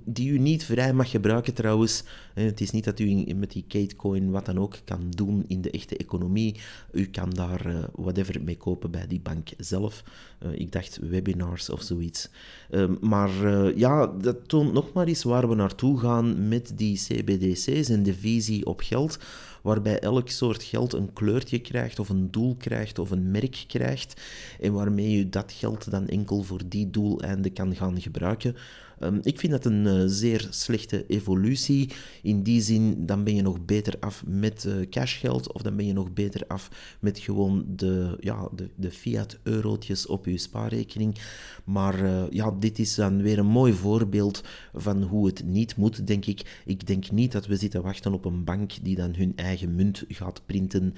[0.04, 2.04] die u niet vrij mag gebruiken trouwens.
[2.34, 5.70] Het is niet dat u met die Katecoin wat dan ook kan doen in de
[5.70, 6.56] echte economie.
[6.92, 10.04] U kan daar uh, whatever mee kopen bij die bank zelf.
[10.52, 12.30] Ik dacht webinars of zoiets.
[12.70, 13.30] Ehm, maar
[13.76, 18.14] ja, dat toont nog maar eens waar we naartoe gaan met die CBDC's en de
[18.14, 19.18] visie op geld
[19.62, 24.20] waarbij elk soort geld een kleurtje krijgt, of een doel krijgt, of een merk krijgt,
[24.60, 28.56] en waarmee je dat geld dan enkel voor die doeleinden kan gaan gebruiken.
[29.00, 31.90] Ehm, ik vind dat een uh, zeer slechte evolutie.
[32.22, 35.86] In die zin, dan ben je nog beter af met uh, cashgeld, of dan ben
[35.86, 41.18] je nog beter af met gewoon de, ja, de, de fiat-eurotjes op je spaarrekening.
[41.64, 44.42] Maar uh, ja, dit is dan weer een mooi voorbeeld
[44.74, 46.62] van hoe het niet moet, denk ik.
[46.64, 50.04] Ik denk niet dat we zitten wachten op een bank die dan hun eigen munt
[50.08, 50.94] gaat printen.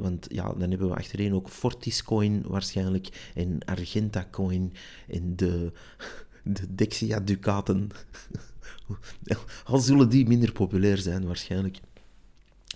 [0.00, 4.72] want ja, dan hebben we achterin ook Fortiscoin waarschijnlijk en Argenta Coin
[5.08, 5.72] en de
[6.42, 7.90] de Dexia-ducaten.
[9.64, 11.80] Al zullen die minder populair zijn waarschijnlijk.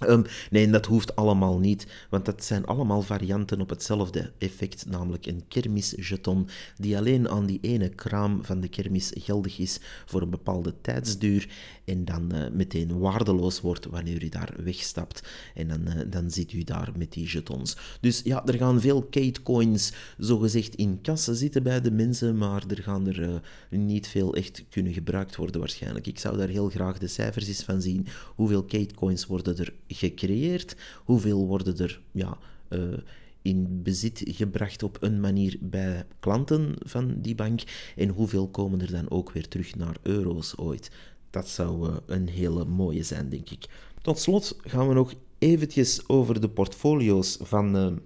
[0.05, 5.27] Um, nee, dat hoeft allemaal niet, want dat zijn allemaal varianten op hetzelfde effect, namelijk
[5.27, 10.31] een kermisjeton die alleen aan die ene kraam van de kermis geldig is voor een
[10.31, 11.49] bepaalde tijdsduur
[11.85, 15.29] en dan uh, meteen waardeloos wordt wanneer u daar wegstapt.
[15.55, 17.77] En dan, uh, dan zit u daar met die jetons.
[18.01, 22.83] Dus ja, er gaan veel Kate-coins zogezegd in kassen zitten bij de mensen, maar er
[22.83, 23.35] gaan er uh,
[23.71, 26.07] niet veel echt kunnen gebruikt worden waarschijnlijk.
[26.07, 28.07] Ik zou daar heel graag de cijfers eens van zien.
[28.35, 30.77] Hoeveel Kate-coins worden er gecreëerd?
[31.05, 32.39] Hoeveel worden er ja,
[32.71, 32.99] uh,
[33.43, 37.63] in bezit gebracht op een manier bij klanten van die bank?
[37.97, 40.91] En hoeveel komen er dan ook weer terug naar euro's ooit?
[41.31, 43.69] Dat zou uh, een hele mooie zijn, denk ik.
[44.03, 47.97] Tot slot gaan we nog eventjes over de portfolio's van uh,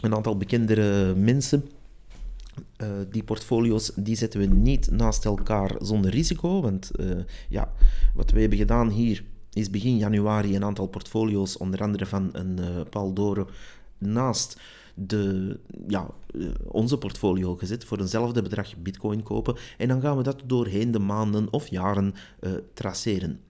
[0.00, 1.68] een aantal bekendere mensen.
[3.10, 6.60] Die portfolio's die zetten we niet naast elkaar zonder risico.
[6.60, 6.90] Want
[7.48, 7.72] ja,
[8.14, 12.58] wat we hebben gedaan hier is begin januari een aantal portfolio's, onder andere van een
[12.60, 13.46] uh, Paul Dore,
[13.98, 14.60] naast
[14.94, 15.56] de,
[15.88, 19.56] ja, uh, onze portfolio gezet voor eenzelfde bedrag bitcoin kopen.
[19.78, 23.40] En dan gaan we dat doorheen de maanden of jaren uh, traceren.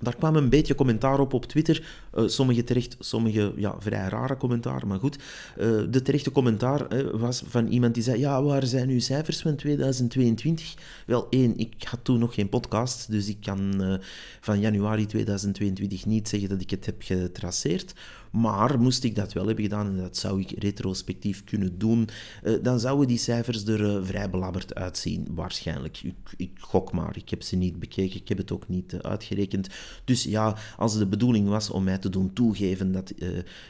[0.00, 1.86] Daar kwam een beetje commentaar op op Twitter.
[2.14, 5.18] Uh, sommige terecht, sommige ja, vrij rare commentaar, maar goed.
[5.58, 9.40] Uh, de terechte commentaar uh, was van iemand die zei: Ja, waar zijn uw cijfers
[9.40, 10.74] van 2022?
[11.06, 13.98] Wel, één, ik had toen nog geen podcast, dus ik kan
[14.40, 17.94] van januari 2022 niet zeggen dat ik het heb getraceerd.
[18.30, 22.08] Maar moest ik dat wel hebben gedaan, en dat zou ik retrospectief kunnen doen,
[22.44, 26.00] uh, dan zouden die cijfers er uh, vrij belabberd uitzien, waarschijnlijk.
[26.02, 29.00] Ik, ik, gok maar, ik heb ze niet bekeken, ik heb het ook niet uh,
[29.00, 29.68] uitgerekend.
[30.04, 33.12] Dus ja, als de bedoeling was om mij te doen toegeven dat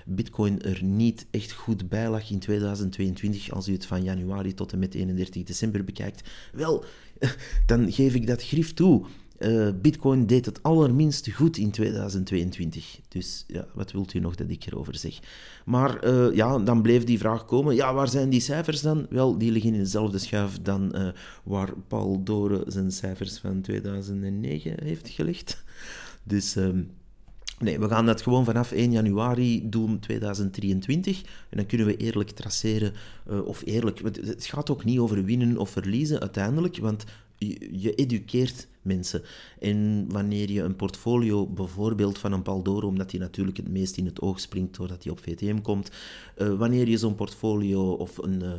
[0.07, 4.73] Bitcoin er niet echt goed bij lag in 2022, als u het van januari tot
[4.73, 6.85] en met 31 december bekijkt, wel,
[7.67, 9.07] dan geef ik dat grief toe.
[9.39, 13.01] Uh, Bitcoin deed het allerminst goed in 2022.
[13.09, 15.19] Dus ja, wat wilt u nog dat ik erover zeg?
[15.65, 17.75] Maar uh, ja, dan bleef die vraag komen.
[17.75, 19.07] Ja, waar zijn die cijfers dan?
[19.11, 21.09] Wel, die liggen in dezelfde schuif dan uh,
[21.45, 25.65] waar Paul Dore zijn cijfers van 2009 heeft gelegd.
[26.23, 26.57] Dus...
[26.57, 26.91] Um,
[27.59, 31.23] Nee, we gaan dat gewoon vanaf 1 januari doen 2023.
[31.51, 32.93] En dan kunnen we eerlijk traceren,
[33.45, 37.05] of eerlijk, het gaat ook niet over winnen of verliezen uiteindelijk, want
[37.39, 39.23] je, je educeert mensen.
[39.61, 44.07] En wanneer je een portfolio, bijvoorbeeld van een Paldoro, omdat die natuurlijk het meest in
[44.07, 45.91] het oog springt doordat hij op VTM komt,
[46.39, 48.53] uh, wanneer je zo'n portfolio of een, uh,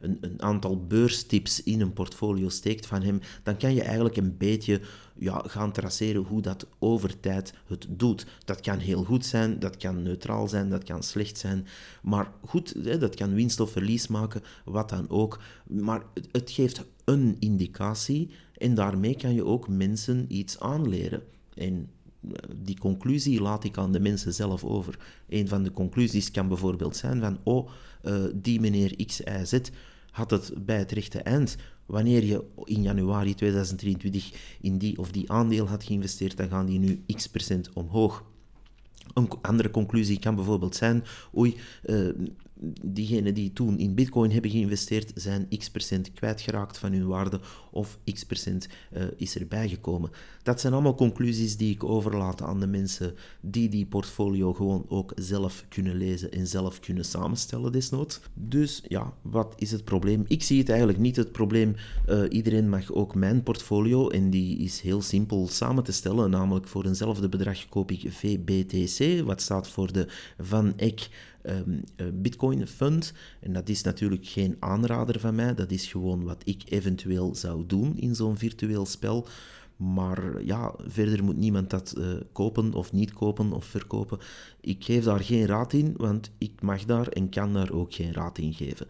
[0.00, 4.36] een, een, aantal beurstips in een portfolio steekt van hem, dan kan je eigenlijk een
[4.36, 4.80] beetje
[5.18, 8.26] ja, gaan traceren hoe dat over tijd het doet.
[8.44, 11.66] Dat kan heel goed zijn, dat kan neutraal zijn, dat kan slecht zijn.
[12.02, 15.40] Maar goed, hè, dat kan winst of verlies maken, wat dan ook.
[15.66, 21.22] Maar het geeft een indicatie en daarmee kan je ook mensen iets aanleren.
[21.54, 21.90] En
[22.22, 24.98] eh, die conclusie laat ik aan de mensen zelf over.
[25.28, 27.70] Een van de conclusies kan bijvoorbeeld zijn van, oh,
[28.04, 29.58] uh, die meneer X, Z
[30.10, 31.56] had het bij het rechte eind.
[31.86, 36.78] Wanneer je in januari 2023 in die of die aandeel had geïnvesteerd, dan gaan die
[36.78, 38.24] nu x procent omhoog.
[39.14, 41.04] Een andere conclusie kan bijvoorbeeld zijn,
[41.36, 42.08] oei, uh,
[42.84, 47.40] diegenen die toen in bitcoin hebben geïnvesteerd, zijn x procent kwijtgeraakt van hun waarde
[47.70, 50.10] of x procent uh, is erbij gekomen.
[50.42, 55.12] Dat zijn allemaal conclusies die ik overlaat aan de mensen die die portfolio gewoon ook
[55.14, 58.20] zelf kunnen lezen en zelf kunnen samenstellen desnoods.
[58.34, 60.24] Dus ja, wat is het probleem?
[60.26, 61.74] Ik zie het eigenlijk niet het probleem.
[62.08, 66.68] Uh, iedereen mag ook mijn portfolio en die is heel simpel samen te stellen, namelijk
[66.68, 70.06] voor eenzelfde bedrag koop ik VBTC, wat staat voor de
[70.38, 71.08] Van Eck
[71.48, 71.82] um,
[72.22, 73.12] Bitcoin Fund.
[73.40, 77.66] En dat is natuurlijk geen aanrader van mij, dat is gewoon wat ik eventueel zou
[77.66, 79.26] doen in zo'n virtueel spel.
[79.76, 84.18] Maar ja, verder moet niemand dat uh, kopen of niet kopen of verkopen.
[84.60, 88.12] Ik geef daar geen raad in, want ik mag daar en kan daar ook geen
[88.12, 88.86] raad in geven.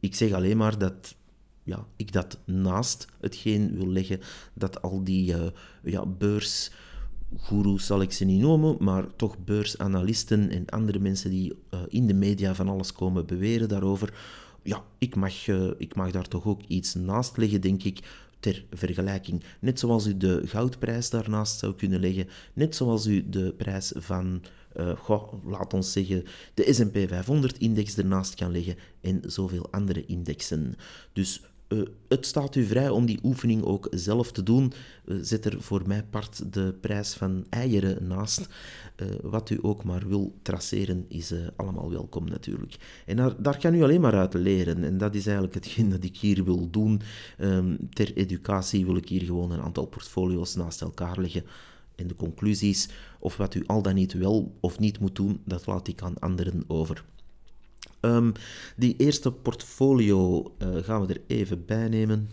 [0.00, 1.14] Ik zeg alleen maar dat
[1.62, 4.20] ja, ik dat naast hetgeen wil leggen
[4.54, 5.46] dat al die uh,
[5.82, 6.70] ja, beurs
[7.40, 12.06] goeroes zal ik ze niet noemen, maar toch beursanalisten en andere mensen die uh, in
[12.06, 14.14] de media van alles komen beweren daarover.
[14.62, 17.98] Ja, ik mag, uh, ik mag daar toch ook iets naast leggen, denk ik,
[18.40, 19.42] ter vergelijking.
[19.60, 24.42] Net zoals u de goudprijs daarnaast zou kunnen leggen, net zoals u de prijs van,
[24.96, 30.74] goh, laat ons zeggen, de S&P 500-index ernaast kan leggen en zoveel andere indexen.
[31.12, 34.72] Dus uh, het staat u vrij om die oefening ook zelf te doen.
[35.04, 38.48] Uh, zet er voor mij part de prijs van eieren naast.
[38.96, 43.02] Uh, wat u ook maar wil traceren, is allemaal welkom natuurlijk.
[43.06, 44.84] En daar, daar, kan u alleen maar uit leren.
[44.84, 47.00] En dat is eigenlijk hetgeen dat ik hier wil doen.
[47.38, 51.44] Um, ter educatie wil ik hier gewoon een aantal portfolio's naast elkaar leggen.
[51.94, 55.66] En de conclusies, of wat u al dan niet wel of niet moet doen, dat
[55.66, 57.04] laat ik aan anderen over.
[58.04, 58.32] Um,
[58.76, 62.28] die eerste portfolio uh, gaan we er even bij nemen.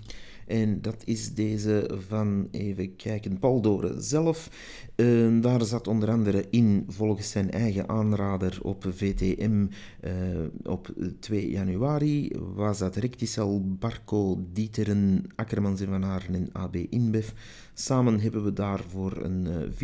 [0.52, 4.50] En dat is deze van, even kijken, Paul Doren zelf.
[4.96, 9.66] Uh, daar zat onder andere in, volgens zijn eigen aanrader op VTM
[10.04, 10.12] uh,
[10.64, 17.30] op 2 januari, was dat Recticel, Barco, Dieteren, Akkermans en Van en AB InBev.
[17.74, 19.78] Samen hebben we daarvoor een 24.960,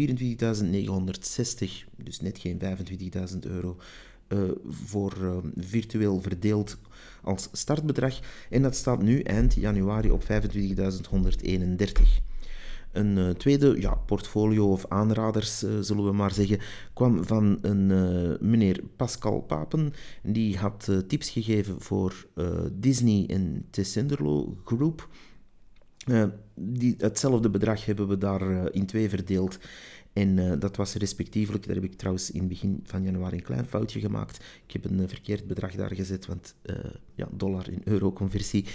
[1.98, 2.60] dus net geen
[3.34, 3.78] 25.000 euro,
[4.30, 6.78] uh, voor uh, virtueel verdeeld
[7.24, 8.20] als startbedrag.
[8.50, 10.28] En dat staat nu eind januari op 25.131.
[12.92, 16.60] Een uh, tweede ja, portfolio of aanraders, zullen we maar zeggen,
[16.94, 17.88] kwam van een
[18.50, 19.94] meneer Pascal Papen.
[20.24, 22.28] Die had tips gegeven voor
[22.72, 25.10] Disney en Tessenderlo Group.
[26.56, 29.58] die, hetzelfde bedrag hebben we daar in twee verdeeld.
[30.18, 33.44] En uh, dat was respectievelijk, daar heb ik trouwens in het begin van januari een
[33.44, 34.44] klein foutje gemaakt.
[34.68, 36.76] Ik heb een uh, verkeerd bedrag daar gezet, want uh,
[37.16, 38.66] ja, dollar in euro conversie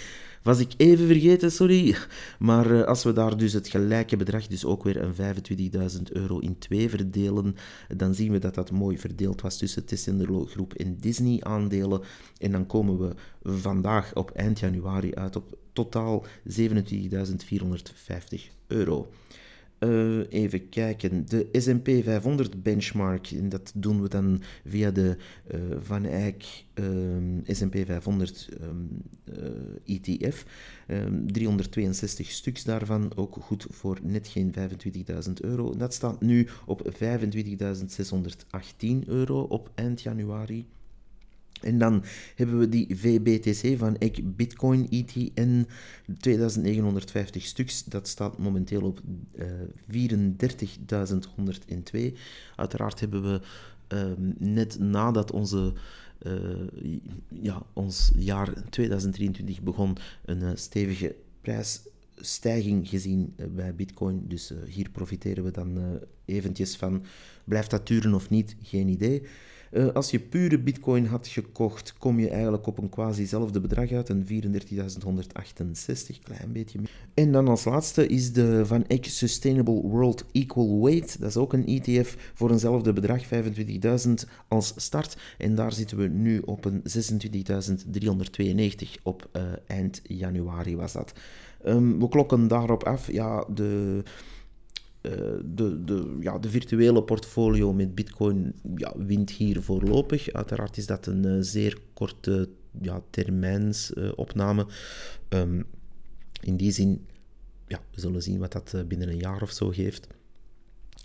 [0.43, 1.97] was ik even vergeten, sorry.
[2.39, 6.59] Maar als we daar dus het gelijke bedrag, dus ook weer een 25.000 euro in
[6.59, 7.57] twee verdelen,
[7.97, 12.01] dan zien we dat dat mooi verdeeld was tussen Tessenderlo Groep en Disney aandelen.
[12.39, 16.55] En dan komen we vandaag op eind januari uit op totaal 27.450
[18.67, 19.11] euro.
[19.85, 21.27] Uh, even kijken.
[21.27, 23.31] De SP 500 benchmark.
[23.31, 25.17] En dat doen we dan via de
[25.55, 26.65] uh, Van Eyck
[27.59, 28.89] SP 500 um,
[29.25, 30.45] uh, ETF.
[30.89, 33.17] Um, 362 stuks daarvan.
[33.17, 34.55] Ook goed voor net geen
[35.27, 35.77] 25.000 euro.
[35.77, 36.99] Dat staat nu op 25.618
[39.07, 40.67] euro op eind januari.
[41.65, 45.67] En dan hebben we die VBTC van EK Bitcoin ETN,
[46.19, 47.85] 2950 stuks.
[47.85, 49.01] Dat staat momenteel op
[49.35, 49.69] uh, eh,
[52.13, 52.19] 34.102.
[52.57, 53.41] Uiteraard hebben we
[53.89, 55.73] uh, net nadat onze,
[56.23, 56.33] uh,
[57.29, 64.25] ja, ons jaar 2023 begon, een uh, stevige prijsstijging gezien bij Bitcoin.
[64.29, 67.05] Dus hier profiteren we dan eventjes van.
[67.45, 68.57] Blijft dat duren of niet?
[68.63, 69.23] Geen idee.
[69.73, 74.09] Uh, als je pure bitcoin had gekocht, kom je eigenlijk op een quasi-zelfde bedrag uit,
[74.09, 74.31] een 34.168,
[76.23, 76.91] klein beetje meer.
[77.15, 81.21] En dan als laatste is de Van Eck Sustainable World Equal Weight.
[81.21, 83.23] Dat is ook een ETF voor eenzelfde bedrag,
[84.07, 84.13] 25.000
[84.49, 85.17] als start.
[85.39, 86.85] En daar zitten we nu op een 26.392
[89.03, 91.13] op uh, eind januari was dat.
[91.67, 94.03] Um, we klokken daarop af, ja, de
[95.03, 95.13] eh,
[95.45, 100.33] de, de, ja, de virtuele portfolio met Bitcoin ja, wint hier voorlopig.
[100.33, 102.49] Uiteraard is dat een uh, zeer korte
[102.81, 104.67] ja, termijnsopname.
[105.29, 105.65] Uh, um,
[106.43, 107.07] in die zin,
[107.67, 110.07] ja, we zullen zien wat dat binnen een jaar of zo geeft.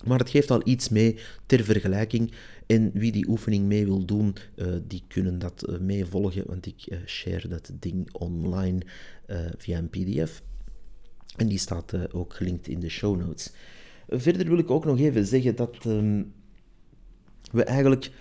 [0.06, 2.32] Maar het geeft al iets mee ter vergelijking.
[2.66, 4.36] En wie die oefening mee wil doen,
[4.88, 8.82] die kunnen dat uh, mee volgen, want ik share dat ding online
[9.58, 10.42] via een PDF.
[11.36, 13.52] En die staat ook gelinkt in de show notes.
[14.10, 16.34] Verder wil ik ook nog even zeggen dat um,
[17.52, 18.12] we eigenlijk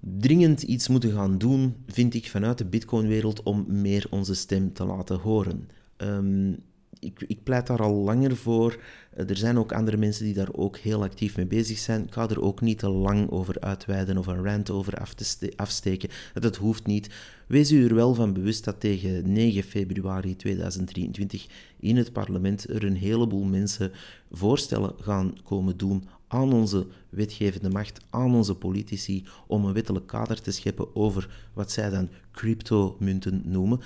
[0.00, 4.84] dringend iets moeten gaan doen, vind ik, vanuit de Bitcoin-wereld om meer onze stem te
[4.84, 5.68] laten horen.
[5.96, 6.52] Ehm,
[6.98, 8.82] ik, ik, pleit daar al langer voor.
[9.10, 12.04] Eh, er zijn ook andere mensen die daar ook heel actief mee bezig zijn.
[12.04, 15.52] Ik ga er ook niet te lang over uitweiden of een rant over af te
[15.56, 16.08] afsteken.
[16.34, 17.10] Dat hoeft niet.
[17.48, 21.46] Wees u er wel van bewust dat tegen 9 februari 2023
[21.80, 23.92] in het parlement er een heleboel mensen
[24.36, 30.40] voorstellen gaan komen doen aan onze wetgevende macht, aan onze politici, om een wettelijk kader
[30.40, 33.80] te scheppen over wat zij dan cryptomunten noemen.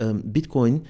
[0.00, 0.86] Um, Bitcoin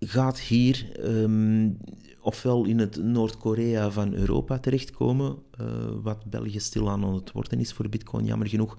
[0.00, 1.78] gaat hier um,
[2.20, 5.66] ofwel in het Noord-Korea van Europa terechtkomen, uh,
[6.02, 8.78] wat België stilaan aan het worden is voor Bitcoin, jammer genoeg.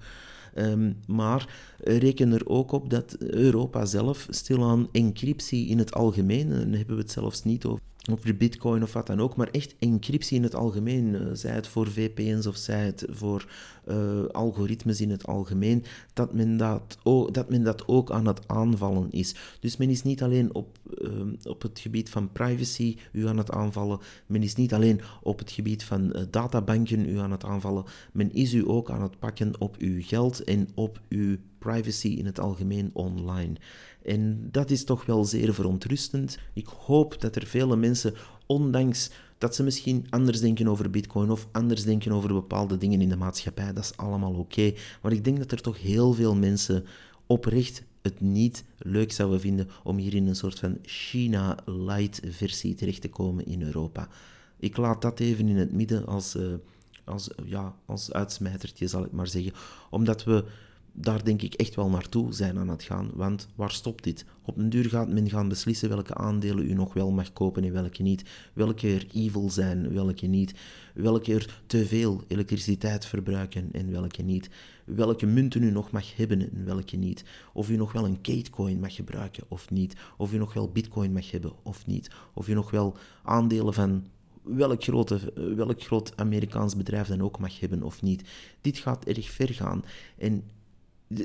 [0.58, 6.58] Um, maar reken er ook op dat Europa zelf stilaan encryptie in het algemeen, en
[6.58, 7.80] dan hebben we het zelfs niet over
[8.12, 11.66] over bitcoin of wat dan ook, maar echt encryptie in het algemeen, uh, zij het
[11.66, 13.46] voor VPN's of zij het voor
[13.88, 18.48] uh, algoritmes in het algemeen, dat men dat, ook, dat men dat ook aan het
[18.48, 19.34] aanvallen is.
[19.60, 21.10] Dus men is niet alleen op, uh,
[21.42, 25.50] op het gebied van privacy u aan het aanvallen, men is niet alleen op het
[25.50, 29.60] gebied van uh, databanken u aan het aanvallen, men is u ook aan het pakken
[29.60, 33.56] op uw geld en op uw privacy in het algemeen online.
[34.06, 36.38] En dat is toch wel zeer verontrustend.
[36.52, 38.14] Ik hoop dat er vele mensen,
[38.46, 43.08] ondanks dat ze misschien anders denken over Bitcoin of anders denken over bepaalde dingen in
[43.08, 44.72] de maatschappij, dat is allemaal oké.
[45.02, 46.84] Maar ik denk dat er toch heel veel mensen
[47.26, 53.00] oprecht het niet leuk zouden vinden om hier in een soort van China-light versie terecht
[53.00, 54.08] te komen in Europa.
[54.56, 56.54] Ik laat dat even in het midden als, uh,
[57.04, 59.52] als, ja, als uitsmijtertje, zal ik maar zeggen.
[59.90, 60.44] Omdat we
[60.98, 63.10] daar denk ik echt wel naartoe zijn aan het gaan.
[63.14, 64.24] Want waar stopt dit?
[64.42, 67.72] Op een duur gaat men gaan beslissen welke aandelen u nog wel mag kopen en
[67.72, 68.24] welke niet.
[68.52, 70.54] Welke er evil zijn, welke niet.
[70.94, 74.50] Welke er te veel elektriciteit verbruiken en welke niet.
[74.84, 77.24] Welke munten u nog mag hebben en welke niet.
[77.52, 79.96] Of u nog wel een Katecoin mag gebruiken of niet.
[80.16, 82.10] Of u nog wel Bitcoin mag hebben of niet.
[82.34, 84.04] Of u nog wel aandelen van
[84.42, 88.28] welk, grote, welk groot Amerikaans bedrijf dan ook mag hebben of niet.
[88.60, 89.84] Dit gaat erg ver gaan.
[90.18, 90.44] En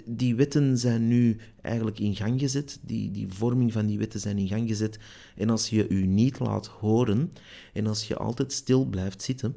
[0.06, 2.80] die wetten zijn nu eigenlijk in gang gezet.
[2.82, 5.00] Die, die vorming van die wetten zijn in gang gezet.
[5.36, 7.32] En als je u niet laat horen
[7.74, 9.56] en als je altijd stil blijft zitten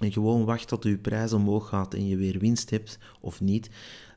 [0.00, 3.70] en gewoon wacht tot uw prijs omhoog gaat en je weer winst hebt of niet,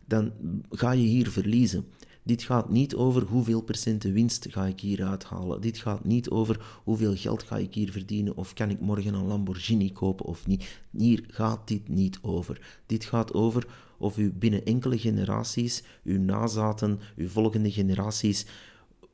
[0.05, 0.31] dan
[0.69, 1.85] ga je hier verliezen.
[2.23, 5.61] Dit gaat niet over hoeveel procenten winst ga ik hier uithalen.
[5.61, 9.27] Dit gaat niet over hoeveel geld ga ik hier verdienen of kan ik morgen een
[9.27, 10.81] Lamborghini kopen of niet.
[10.91, 12.79] Hier gaat dit niet over.
[12.85, 13.67] Dit gaat over
[13.97, 18.45] of u binnen enkele generaties, uw nazaten, uw volgende generaties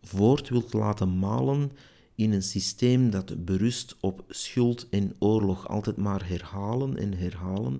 [0.01, 1.71] voort wilt laten malen
[2.15, 5.67] in een systeem dat berust op schuld en oorlog.
[5.67, 7.79] Altijd maar herhalen en herhalen.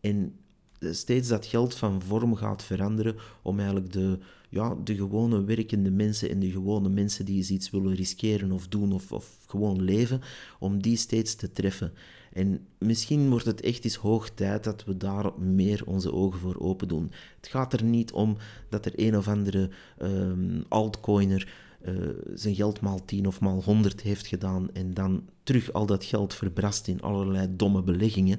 [0.00, 0.34] En
[0.80, 4.18] steeds dat geld van vorm gaat veranderen om eigenlijk de,
[4.48, 8.92] ja, de gewone werkende mensen en de gewone mensen die iets willen riskeren of doen
[8.92, 10.20] of, of gewoon leven,
[10.58, 11.92] om die steeds te treffen.
[12.36, 16.56] En misschien wordt het echt eens hoog tijd dat we daar meer onze ogen voor
[16.58, 17.10] open doen.
[17.36, 18.36] Het gaat er niet om
[18.68, 19.70] dat er een of andere
[20.02, 21.52] um, altcoiner
[21.86, 21.94] uh,
[22.34, 26.34] zijn geld maal 10 of maal 100 heeft gedaan en dan terug al dat geld
[26.34, 28.38] verbrast in allerlei domme beleggingen.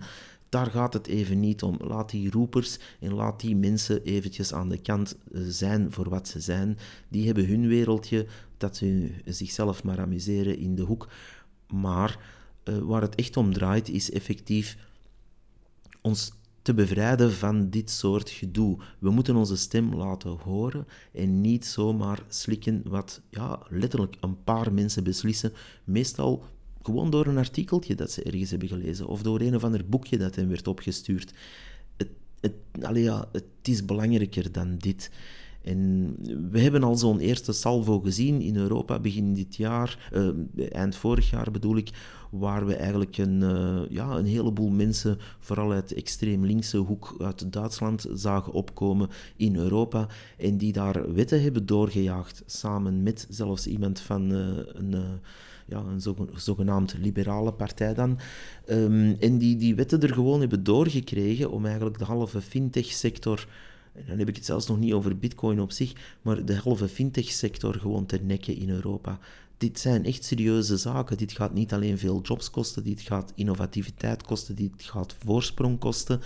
[0.49, 1.77] Daar gaat het even niet om.
[1.79, 6.27] Laat die roepers en laat die mensen eventjes aan de kant eh, zijn voor wat
[6.27, 6.77] ze zijn.
[7.09, 8.25] Die hebben hun wereldje,
[8.57, 11.07] dat ze zichzelf maar amuseren in de hoek.
[11.67, 12.36] Maar
[12.69, 14.77] uh, waar het echt om draait, is effectief
[16.01, 18.77] ons te bevrijden van dit soort gedoe.
[18.99, 24.73] We moeten onze stem laten horen en niet zomaar slikken wat ja, letterlijk een paar
[24.73, 25.53] mensen beslissen.
[25.83, 26.43] Meestal
[26.81, 30.17] gewoon door een artikeltje dat ze ergens hebben gelezen of door een of ander boekje
[30.17, 31.33] dat hen werd opgestuurd.
[31.97, 32.09] Het,
[32.39, 32.53] het,
[32.93, 35.11] ja, het is belangrijker dan dit.
[35.67, 36.15] En
[36.51, 40.29] we hebben al zo'n eerste salvo gezien in Europa begin dit jaar, uh,
[40.71, 41.89] eind vorig jaar bedoel ik,
[42.31, 47.15] waar we eigenlijk een, uh, ja, een heleboel mensen, vooral uit de extreem linkse hoek
[47.19, 50.07] uit Duitsland, zagen opkomen in Europa
[50.37, 54.95] en die daar wetten hebben doorgejaagd, samen met zelfs iemand van uh, een
[55.67, 56.01] ja, een
[56.35, 58.19] zogenaamd liberale partij dan.
[58.69, 63.47] Um, en die die wetten er gewoon hebben doorgekregen om eigenlijk de halve fintech-sector
[63.97, 66.87] en dan heb ik het zelfs nog niet over bitcoin op zich, maar de halve
[66.87, 69.19] fintech-sector gewoon te nekken in Europa.
[69.57, 71.17] Dit zijn echt serieuze zaken.
[71.17, 76.21] Dit gaat niet alleen veel jobs kosten, dit gaat innovativiteit kosten, dit gaat voorsprong kosten.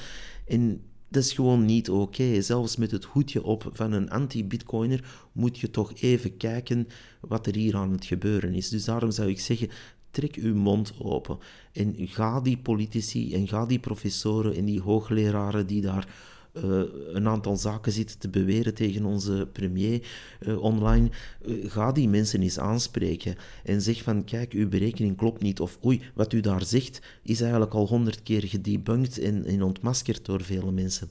[0.48, 2.42] En dat is gewoon niet oké.
[2.42, 6.88] Zelfs met het hoedje op van een anti-bitcoiner moet je toch even kijken
[7.20, 8.70] wat er hier aan het gebeuren is.
[8.70, 9.70] Dus daarom zou ik zeggen,
[10.12, 11.38] trek uw mond open
[11.74, 16.08] en ga die politici en ga die professoren en die hoogleraren die daar
[16.54, 16.82] uh,
[17.14, 20.08] een aantal zaken zitten te beweren tegen onze premier
[20.40, 21.10] uh, online,
[21.46, 26.02] ga die mensen eens aanspreken en zeg van kijk, uw berekening klopt niet of oei,
[26.14, 30.72] wat u daar zegt is eigenlijk al honderd keer gedebunked en, en ontmaskerd door vele
[30.72, 31.10] mensen.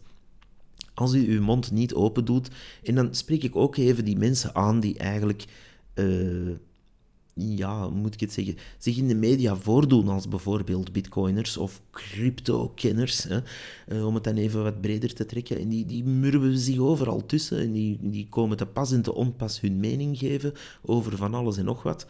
[0.94, 2.48] Als u uw mond niet open doet,
[2.82, 5.44] en dan spreek ik ook even die mensen aan die eigenlijk
[7.40, 13.26] ja, moet ik het zeggen, zich in de media voordoen als bijvoorbeeld bitcoiners of crypto-kenners,
[13.26, 15.58] eh, om het dan even wat breder te trekken.
[15.58, 19.14] En die, die murwen zich overal tussen en die, die komen te pas en te
[19.14, 22.06] onpas hun mening geven over van alles en nog wat.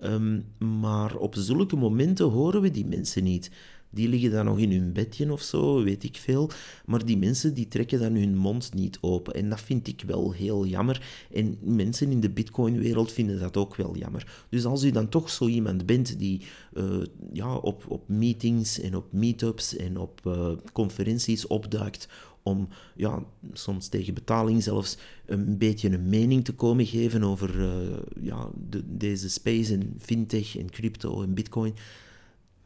[0.00, 0.40] Ehm,
[0.78, 3.50] maar op zulke momenten horen we die mensen niet.
[3.94, 6.50] Die liggen dan nog in hun bedje of zo, weet ik veel.
[6.86, 9.34] Maar die mensen die trekken dan hun mond niet open.
[9.34, 11.02] En dat vind ik wel heel jammer.
[11.32, 14.44] En mensen in de Bitcoin-wereld vinden dat ook wel jammer.
[14.48, 16.40] Dus als u dan toch zo iemand bent die
[16.74, 22.08] uh, ja, op, op meetings en op meetups en op uh, conferenties opduikt
[22.44, 23.22] om ja,
[23.52, 28.82] soms tegen betaling zelfs een beetje een mening te komen geven over uh, ja, de,
[28.96, 31.74] deze space en fintech en crypto en bitcoin,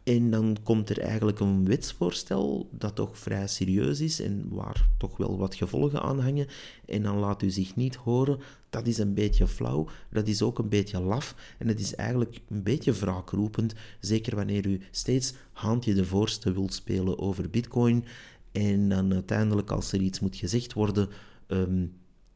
[0.08, 5.16] en dan komt er eigenlijk een wetsvoorstel dat toch vrij serieus is en waar toch
[5.16, 6.46] wel wat gevolgen aan hangen.
[6.86, 8.38] En dan laat u zich niet horen.
[8.70, 12.40] Dat is een beetje flauw, dat is ook een beetje laf en het is eigenlijk
[12.48, 13.74] een beetje wraakroepend.
[14.00, 18.04] Zeker wanneer u steeds handje de voorste wilt spelen over Bitcoin.
[18.52, 21.08] En dan uiteindelijk, als er iets moet gezegd worden,
[21.46, 21.92] um,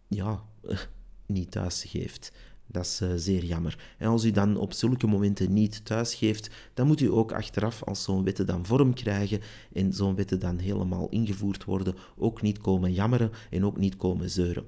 [0.09, 0.45] ja,
[1.27, 2.33] niet thuis geeft.
[2.73, 3.79] Dat is uh, zeer jammer.
[3.99, 8.03] En als u dan op zulke momenten niet thuisgeeft, dan moet u ook achteraf, als
[8.03, 9.41] zo'n wetten dan vorm krijgen
[9.73, 14.31] en zo'n wetten dan helemaal ingevoerd worden, ook niet komen jammeren en ook niet komen
[14.31, 14.67] zeuren.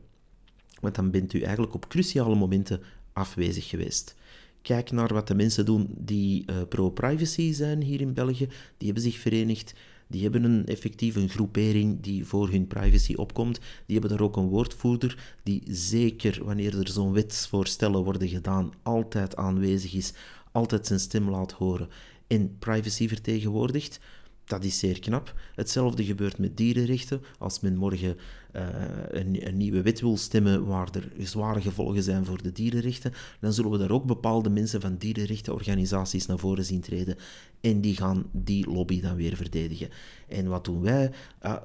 [0.81, 2.81] Want dan bent u eigenlijk op cruciale momenten
[3.13, 4.15] afwezig geweest.
[4.63, 8.49] Kijk naar wat de mensen doen die uh, pro-privacy zijn hier in België.
[8.77, 9.75] Die hebben zich verenigd
[10.07, 13.61] die hebben een effectief een groepering die voor hun privacy opkomt.
[13.87, 19.37] Die hebben daar ook een woordvoerder die zeker wanneer er zo'n wetsvoorstellen worden gedaan, altijd
[19.37, 20.13] aanwezig is,
[20.53, 21.89] altijd zijn stem laat horen
[22.27, 24.01] en privacy vertegenwoordigt.
[24.45, 25.35] Dat is zeer knap.
[25.55, 27.23] Hetzelfde gebeurt met dierenrechten.
[27.39, 28.17] Als men morgen
[28.57, 28.63] uh,
[29.09, 33.53] een, een, nieuwe wet wil stemmen waar er zware gevolgen zijn voor de dierenrechten, dan
[33.53, 37.17] zullen we daar ook bepaalde mensen van dierenrechtenorganisaties naar voren zien treden.
[37.61, 39.89] En die gaan die lobby dan weer verdedigen.
[40.29, 41.11] En wat doen wij?
[41.43, 41.57] Uh,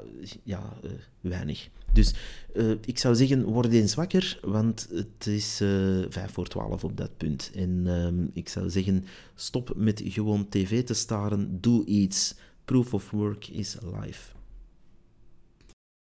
[0.43, 1.69] ja, uh, weinig.
[1.93, 2.13] Dus
[2.55, 5.55] uh, ik zou zeggen, word eens wakker, want het is
[6.09, 7.51] vijf voor twaalf op dat punt.
[7.55, 9.05] En ehm, ik zou zeggen,
[9.35, 12.35] stop met gewoon tv te staren, doe iets.
[12.69, 14.35] Proof of work is life.